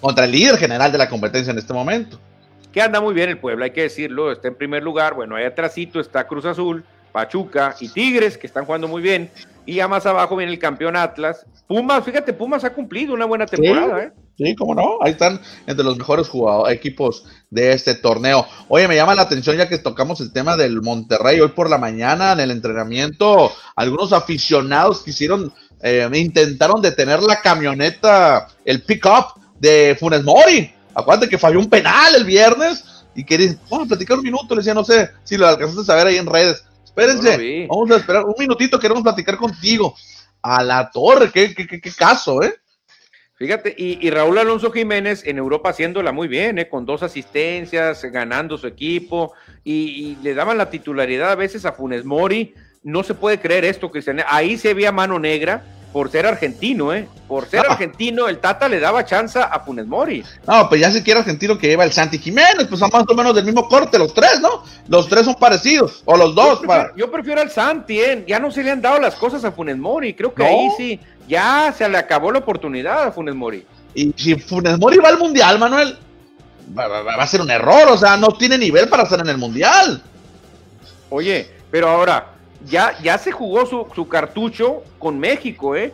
[0.00, 2.18] contra el líder general de la competencia en este momento.
[2.72, 4.32] Que anda muy bien el Puebla, hay que decirlo.
[4.32, 5.12] Está en primer lugar.
[5.12, 6.84] Bueno, ahí atrásito está Cruz Azul,
[7.16, 9.30] Pachuca y Tigres, que están jugando muy bien.
[9.64, 11.46] Y ya más abajo viene el campeón Atlas.
[11.66, 14.12] Pumas, fíjate, Pumas ha cumplido una buena temporada, ¿eh?
[14.36, 18.46] Sí, cómo no, ahí están entre los mejores jugadores, equipos de este torneo.
[18.68, 21.78] Oye, me llama la atención ya que tocamos el tema del Monterrey hoy por la
[21.78, 29.96] mañana en el entrenamiento, algunos aficionados quisieron, eh, intentaron detener la camioneta, el pick-up de
[29.98, 30.70] Funes Mori.
[30.94, 34.60] Acuérdate que falló un penal el viernes y querían, vamos a platicar un minuto, le
[34.60, 36.65] decía, no sé si lo alcanzaste a ver ahí en redes.
[36.96, 39.94] Espérense, vamos a esperar un minutito, queremos platicar contigo.
[40.40, 42.54] A la torre, qué, qué, qué, caso, ¿eh?
[43.34, 46.68] Fíjate, y, Raúl Alonso Jiménez en Europa haciéndola muy bien, ¿eh?
[46.68, 52.04] con dos asistencias, ganando su equipo, y, le daban la titularidad a veces a Funes
[52.04, 52.54] Mori.
[52.82, 54.22] No se puede creer esto, Cristian.
[54.28, 55.64] Ahí se veía mano negra,
[55.96, 57.08] por ser argentino, ¿eh?
[57.26, 60.22] Por ser argentino, el Tata le daba chance a Funes Mori.
[60.46, 63.14] No, pues ya si quiere argentino que lleva el Santi Jiménez, pues son más o
[63.14, 64.62] menos del mismo corte, los tres, ¿no?
[64.88, 66.60] Los tres son parecidos, o los dos.
[66.96, 68.24] Yo prefiero, al Santi, ¿eh?
[68.28, 71.00] Ya no se le han dado las cosas a Funes Mori, creo que ahí sí,
[71.26, 73.64] ya se le acabó la oportunidad a Funes Mori.
[73.94, 75.96] Y si Funes Mori va al Mundial, Manuel,
[76.78, 79.38] va, va a ser un error, o sea, no tiene nivel para estar en el
[79.38, 80.02] Mundial.
[81.08, 82.35] Oye, pero ahora,
[82.66, 85.92] ya, ya se jugó su, su cartucho con México, ¿eh?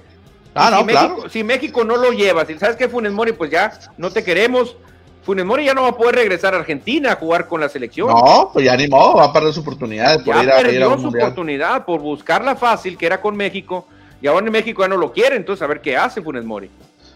[0.54, 1.28] Ah, no, si, México, claro.
[1.30, 4.76] si México no lo lleva, si sabes que Funes Mori, pues ya no te queremos.
[5.22, 8.08] Funes Mori ya no va a poder regresar a Argentina a jugar con la selección.
[8.08, 10.98] No, pues ya ni modo, va a perder su oportunidad de poder ir a, perdió
[10.98, 13.86] su oportunidad por buscarla fácil, que era con México,
[14.20, 16.70] y ahora en México ya no lo quiere, entonces a ver qué hace Funes Mori.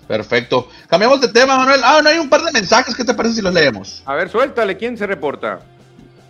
[0.07, 0.69] Perfecto.
[0.89, 1.81] Cambiamos de tema, Manuel.
[1.83, 4.03] Ah, no hay un par de mensajes, ¿qué te parece si los leemos?
[4.07, 5.61] A ver, suéltale, ¿quién se reporta?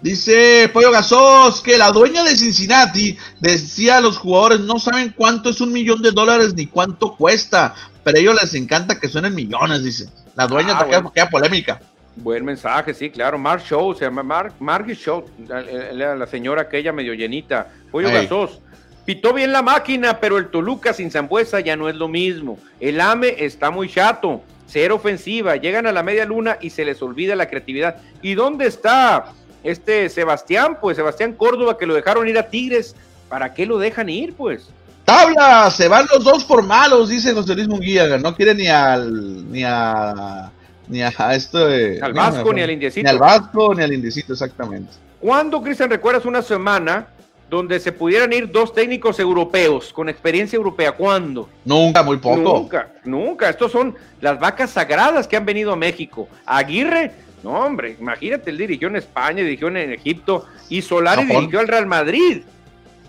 [0.03, 5.51] Dice Pollo Gasos que la dueña de Cincinnati decía a los jugadores no saben cuánto
[5.51, 7.75] es un millón de dólares ni cuánto cuesta,
[8.05, 10.09] pero a ellos les encanta que suenen millones, dice.
[10.35, 11.81] La dueña ah, queda, polémica.
[12.17, 13.39] Buen mensaje, sí, claro.
[13.39, 17.69] Mark Show, se llama Mark, Show, la, la, señora aquella medio llenita.
[17.91, 18.61] Pollo Gasos.
[19.07, 22.59] Pitó bien la máquina, pero el Toluca sin Zambuesa ya no es lo mismo.
[22.81, 27.01] El AME está muy chato, cero ofensiva, llegan a la media luna y se les
[27.01, 27.99] olvida la creatividad.
[28.21, 29.33] ¿Y dónde está
[29.63, 32.95] este Sebastián, pues Sebastián Córdoba, que lo dejaron ir a Tigres,
[33.29, 34.69] ¿para qué lo dejan ir, pues?
[35.05, 39.51] Tabla, se van los dos por malos, dice José Luis Munguía, no quiere ni al,
[39.53, 40.51] ni a,
[40.89, 43.05] ni a esto de, Al Vasco, ni, al Indiecito.
[43.05, 44.93] Ni al Vasco, ni al Indiecito, exactamente.
[45.21, 47.07] ¿Cuándo, Cristian, recuerdas una semana
[47.49, 50.93] donde se pudieran ir dos técnicos europeos con experiencia europea?
[50.93, 51.49] ¿Cuándo?
[51.65, 52.37] Nunca, muy poco.
[52.37, 53.49] Nunca, nunca.
[53.49, 56.29] Estos son las vacas sagradas que han venido a México.
[56.45, 57.13] Aguirre
[57.47, 61.87] no, hombre, imagínate, él dirigió en España, dirigió en Egipto y Solari dirigió al Real
[61.87, 62.43] Madrid.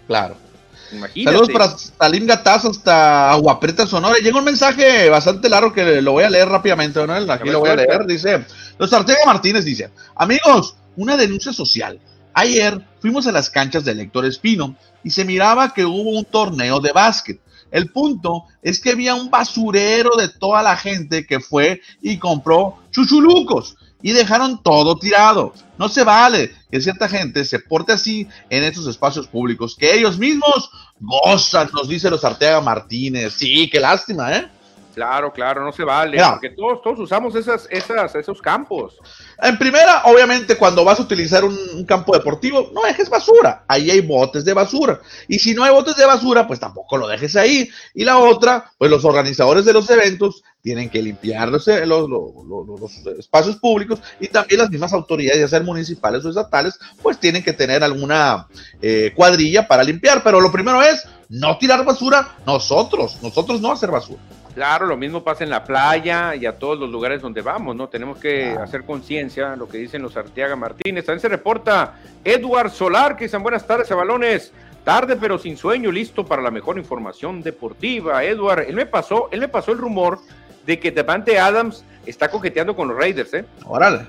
[0.05, 0.37] Claro.
[0.91, 1.35] Imagínate.
[1.35, 4.19] Saludos para Salim Gataz hasta Aguapreta Sonora.
[4.21, 7.13] Llega un mensaje bastante largo que lo voy a leer rápidamente, ¿no?
[7.33, 8.05] Aquí lo voy a leer.
[8.05, 8.45] Dice,
[8.77, 11.99] los Artega Martínez dice, amigos, una denuncia social.
[12.35, 16.79] Ayer fuimos a las canchas de Héctor Espino y se miraba que hubo un torneo
[16.79, 17.39] de básquet.
[17.71, 22.77] El punto es que había un basurero de toda la gente que fue y compró
[22.91, 23.75] chuchulucos
[24.07, 25.53] y dejaron todo tirado.
[25.77, 30.17] No se vale que cierta gente se porte así en estos espacios públicos, que ellos
[30.17, 33.33] mismos gozan, nos dice los Arteaga Martínez.
[33.33, 34.47] Sí, qué lástima, ¿eh?
[34.97, 38.97] Claro, claro, no se vale, porque todos, todos usamos esas, esas, esos campos.
[39.39, 43.63] En primera, obviamente, cuando vas a utilizar un, campo deportivo, no dejes basura.
[43.67, 44.99] Ahí hay botes de basura.
[45.27, 47.69] Y si no hay botes de basura, pues tampoco lo dejes ahí.
[47.93, 52.09] Y la otra, pues los organizadores de los eventos tienen que limpiar los, eh, los,
[53.19, 57.53] espacios públicos y también las mismas autoridades, ya sean municipales o estatales, pues tienen que
[57.53, 58.47] tener alguna
[58.81, 60.23] eh, cuadrilla para limpiar.
[60.23, 64.19] Pero lo primero es no tirar basura nosotros, nosotros no hacer basura.
[64.57, 67.89] Claro, lo mismo pasa en la playa y a todos los lugares donde vamos, ¿no?
[67.89, 71.05] Tenemos que hacer conciencia, lo que dicen los Arteaga Martínez.
[71.05, 71.93] También se reporta
[72.23, 74.51] Edward Solar, que dicen buenas tardes, a balones.
[74.83, 78.23] Tarde pero sin sueño, listo para la mejor información deportiva.
[78.23, 80.21] Edward, él me pasó, él me pasó el rumor
[80.65, 83.45] de que Devante Adams está coqueteando con los Raiders, ¿eh?
[83.63, 84.07] Órale.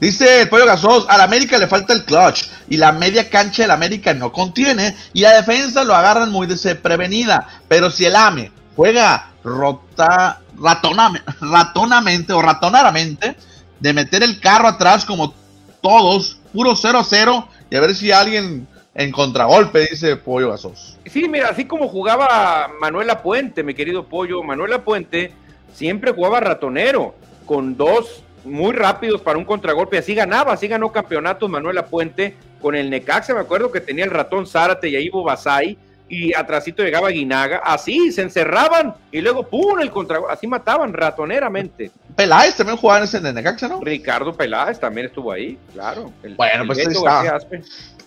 [0.00, 3.72] Dice el pollo gasos, al América le falta el clutch y la media cancha del
[3.72, 7.46] América no contiene y la defensa lo agarran muy desprevenida.
[7.68, 13.36] Pero si el AME juega rota, ratonamente o ratonaramente
[13.80, 15.34] de meter el carro atrás como
[15.80, 20.98] todos, puro 0-0 y a ver si alguien en contragolpe, dice Pollo Gasos.
[21.04, 25.32] Sí, mira, así como jugaba Manuela Puente, mi querido Pollo, Manuela Puente
[25.74, 27.14] siempre jugaba ratonero,
[27.44, 32.74] con dos muy rápidos para un contragolpe, así ganaba, así ganó campeonatos Manuela Puente con
[32.74, 35.76] el Necaxa, me acuerdo que tenía el ratón Zárate y ahí Ivo Basay,
[36.08, 39.80] y atrásito llegaba Guinaga, así se encerraban y luego ¡pum!
[39.80, 41.90] el contra así mataban ratoneramente.
[42.14, 43.80] Peláez también jugaba en el Necaxa, ¿no?
[43.80, 46.12] Ricardo Peláez también estuvo ahí, claro.
[46.36, 47.38] bueno, pues está.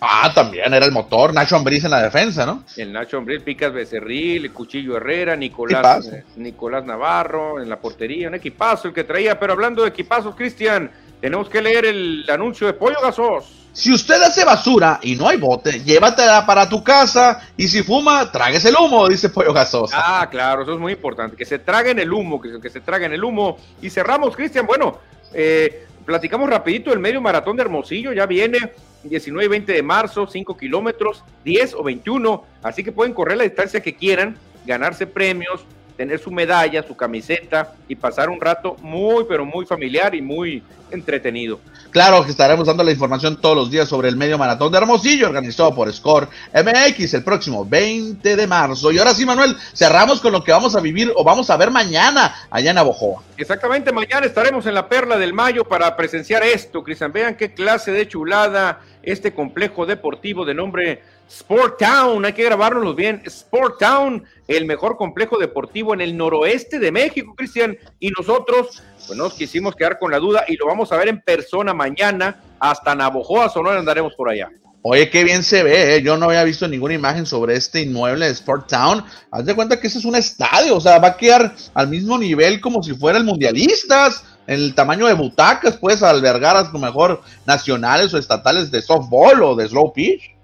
[0.00, 2.64] Ah, también era el motor, Nacho Ambriz en la defensa, ¿no?
[2.76, 8.34] El Nacho Ambriz, Picas Becerril, Cuchillo Herrera, Nicolás, eh, Nicolás Navarro en la portería, un
[8.34, 10.90] equipazo el que traía, pero hablando de equipazos, Cristian,
[11.20, 13.59] tenemos que leer el anuncio de Pollo Gasos.
[13.72, 18.30] Si usted hace basura y no hay bote, llévatela para tu casa y si fuma,
[18.30, 19.96] tragues el humo, dice Pollo Gasosa.
[19.96, 23.12] Ah, claro, eso es muy importante, que se traguen el humo, que, que se traguen
[23.12, 23.58] el humo.
[23.80, 24.98] Y cerramos, Cristian, bueno,
[25.32, 28.72] eh, platicamos rapidito, el medio maratón de Hermosillo ya viene
[29.04, 33.44] 19 y 20 de marzo, 5 kilómetros, 10 o 21, así que pueden correr la
[33.44, 35.64] distancia que quieran, ganarse premios,
[36.00, 40.62] tener su medalla, su camiseta y pasar un rato muy, pero muy familiar y muy
[40.90, 41.60] entretenido.
[41.90, 45.26] Claro que estaremos dando la información todos los días sobre el medio maratón de Hermosillo,
[45.26, 48.90] organizado por Score MX el próximo 20 de marzo.
[48.90, 51.70] Y ahora sí, Manuel, cerramos con lo que vamos a vivir o vamos a ver
[51.70, 53.22] mañana allá en Abojoa.
[53.36, 57.12] Exactamente, mañana estaremos en la Perla del Mayo para presenciar esto, Cristian.
[57.12, 62.92] Vean qué clase de chulada este complejo deportivo de nombre Sport Town, hay que grabárnoslo
[62.92, 63.22] bien.
[63.24, 67.78] Sport Town, el mejor complejo deportivo en el noroeste de México, Cristian.
[68.00, 71.20] Y nosotros, pues nos quisimos quedar con la duda y lo vamos a ver en
[71.20, 72.42] persona mañana.
[72.58, 74.50] Hasta Navojoa, Sonora, andaremos por allá.
[74.82, 76.02] Oye, qué bien se ve, ¿eh?
[76.02, 79.04] yo no había visto ninguna imagen sobre este inmueble de Sport Town.
[79.30, 82.18] Haz de cuenta que ese es un estadio, o sea, va a quedar al mismo
[82.18, 84.24] nivel como si fuera el Mundialistas.
[84.46, 89.54] El tamaño de butacas, puedes albergar a lo mejor nacionales o estatales de softball o
[89.54, 90.39] de slow pitch.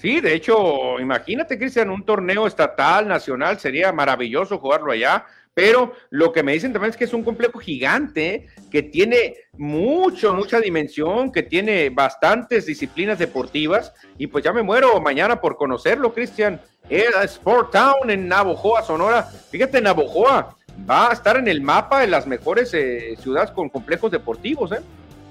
[0.00, 5.26] Sí, de hecho, imagínate, Cristian, un torneo estatal, nacional, sería maravilloso jugarlo allá.
[5.52, 10.32] Pero lo que me dicen también es que es un complejo gigante, que tiene mucho,
[10.32, 13.92] mucha dimensión, que tiene bastantes disciplinas deportivas.
[14.16, 16.58] Y pues ya me muero mañana por conocerlo, Cristian.
[16.88, 19.24] Era Sport Town en Navojoa, Sonora.
[19.50, 20.56] Fíjate, Navojoa
[20.88, 24.80] va a estar en el mapa de las mejores eh, ciudades con complejos deportivos, ¿eh?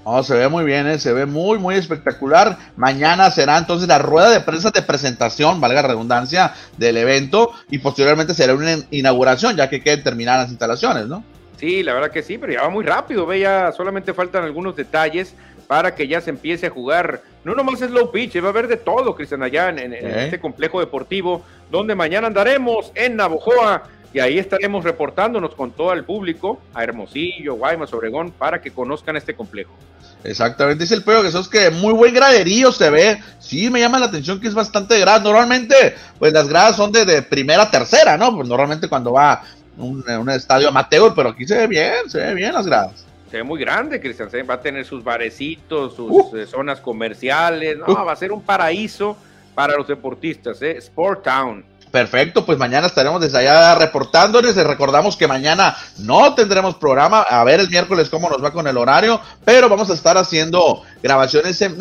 [0.04, 0.98] Oh, se ve muy bien, ¿eh?
[0.98, 2.56] se ve muy, muy espectacular.
[2.76, 7.78] Mañana será entonces la rueda de prensa de presentación, valga la redundancia, del evento y
[7.78, 11.22] posteriormente será una inauguración, ya que queden terminadas las instalaciones, ¿no?
[11.58, 14.74] Sí, la verdad que sí, pero ya va muy rápido, ve, ya solamente faltan algunos
[14.74, 15.34] detalles
[15.66, 17.20] para que ya se empiece a jugar.
[17.44, 20.40] No nomás es low pitch, va a haber de todo, Cristian, allá en, en este
[20.40, 23.82] complejo deportivo, donde mañana andaremos en Navojoa
[24.12, 29.16] y ahí estaremos reportándonos con todo el público a Hermosillo, Guaymas, Obregón, para que conozcan
[29.16, 29.72] este complejo.
[30.24, 33.22] Exactamente, dice el que sos que muy buen graderío se ve.
[33.38, 35.28] Sí, me llama la atención que es bastante grande.
[35.28, 38.34] Normalmente, pues las gradas son de, primera a tercera, ¿no?
[38.34, 39.42] Pues normalmente cuando va
[39.78, 43.06] un, un estadio amateur, pero aquí se ve bien, se ve bien las gradas.
[43.30, 44.28] Se ve muy grande, Cristian.
[44.48, 46.36] Va a tener sus barecitos, sus uh.
[46.36, 47.78] eh, zonas comerciales.
[47.78, 48.04] No, uh.
[48.04, 49.16] va a ser un paraíso
[49.54, 50.76] para los deportistas, ¿eh?
[50.78, 51.64] Sport Town.
[51.90, 54.54] Perfecto, pues mañana estaremos desde allá reportándoles.
[54.54, 57.22] Les recordamos que mañana no tendremos programa.
[57.22, 60.82] A ver el miércoles cómo nos va con el horario, pero vamos a estar haciendo
[61.02, 61.76] grabaciones en,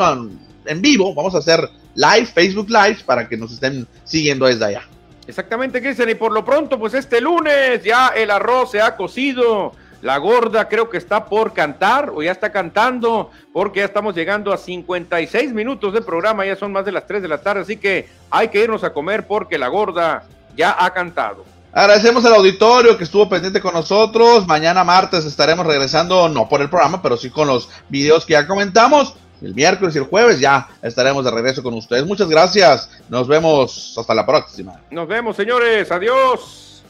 [0.65, 1.13] en vivo.
[1.13, 4.81] Vamos a hacer live, Facebook Live, para que nos estén siguiendo desde allá.
[5.27, 6.09] Exactamente, Cristian.
[6.09, 10.67] Y por lo pronto, pues este lunes ya el arroz se ha cocido la gorda
[10.67, 15.53] creo que está por cantar o ya está cantando porque ya estamos llegando a 56
[15.53, 18.47] minutos de programa, ya son más de las 3 de la tarde, así que hay
[18.47, 20.23] que irnos a comer porque la gorda
[20.55, 21.45] ya ha cantado.
[21.71, 24.47] Agradecemos al auditorio que estuvo pendiente con nosotros.
[24.47, 28.47] Mañana martes estaremos regresando, no por el programa, pero sí con los videos que ya
[28.47, 29.15] comentamos.
[29.41, 32.05] El miércoles y el jueves ya estaremos de regreso con ustedes.
[32.05, 32.89] Muchas gracias.
[33.07, 34.81] Nos vemos hasta la próxima.
[34.89, 35.89] Nos vemos, señores.
[35.91, 36.83] Adiós.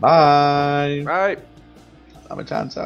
[0.00, 1.04] Bye.
[1.04, 1.49] Bye.
[2.30, 2.78] Dame chance.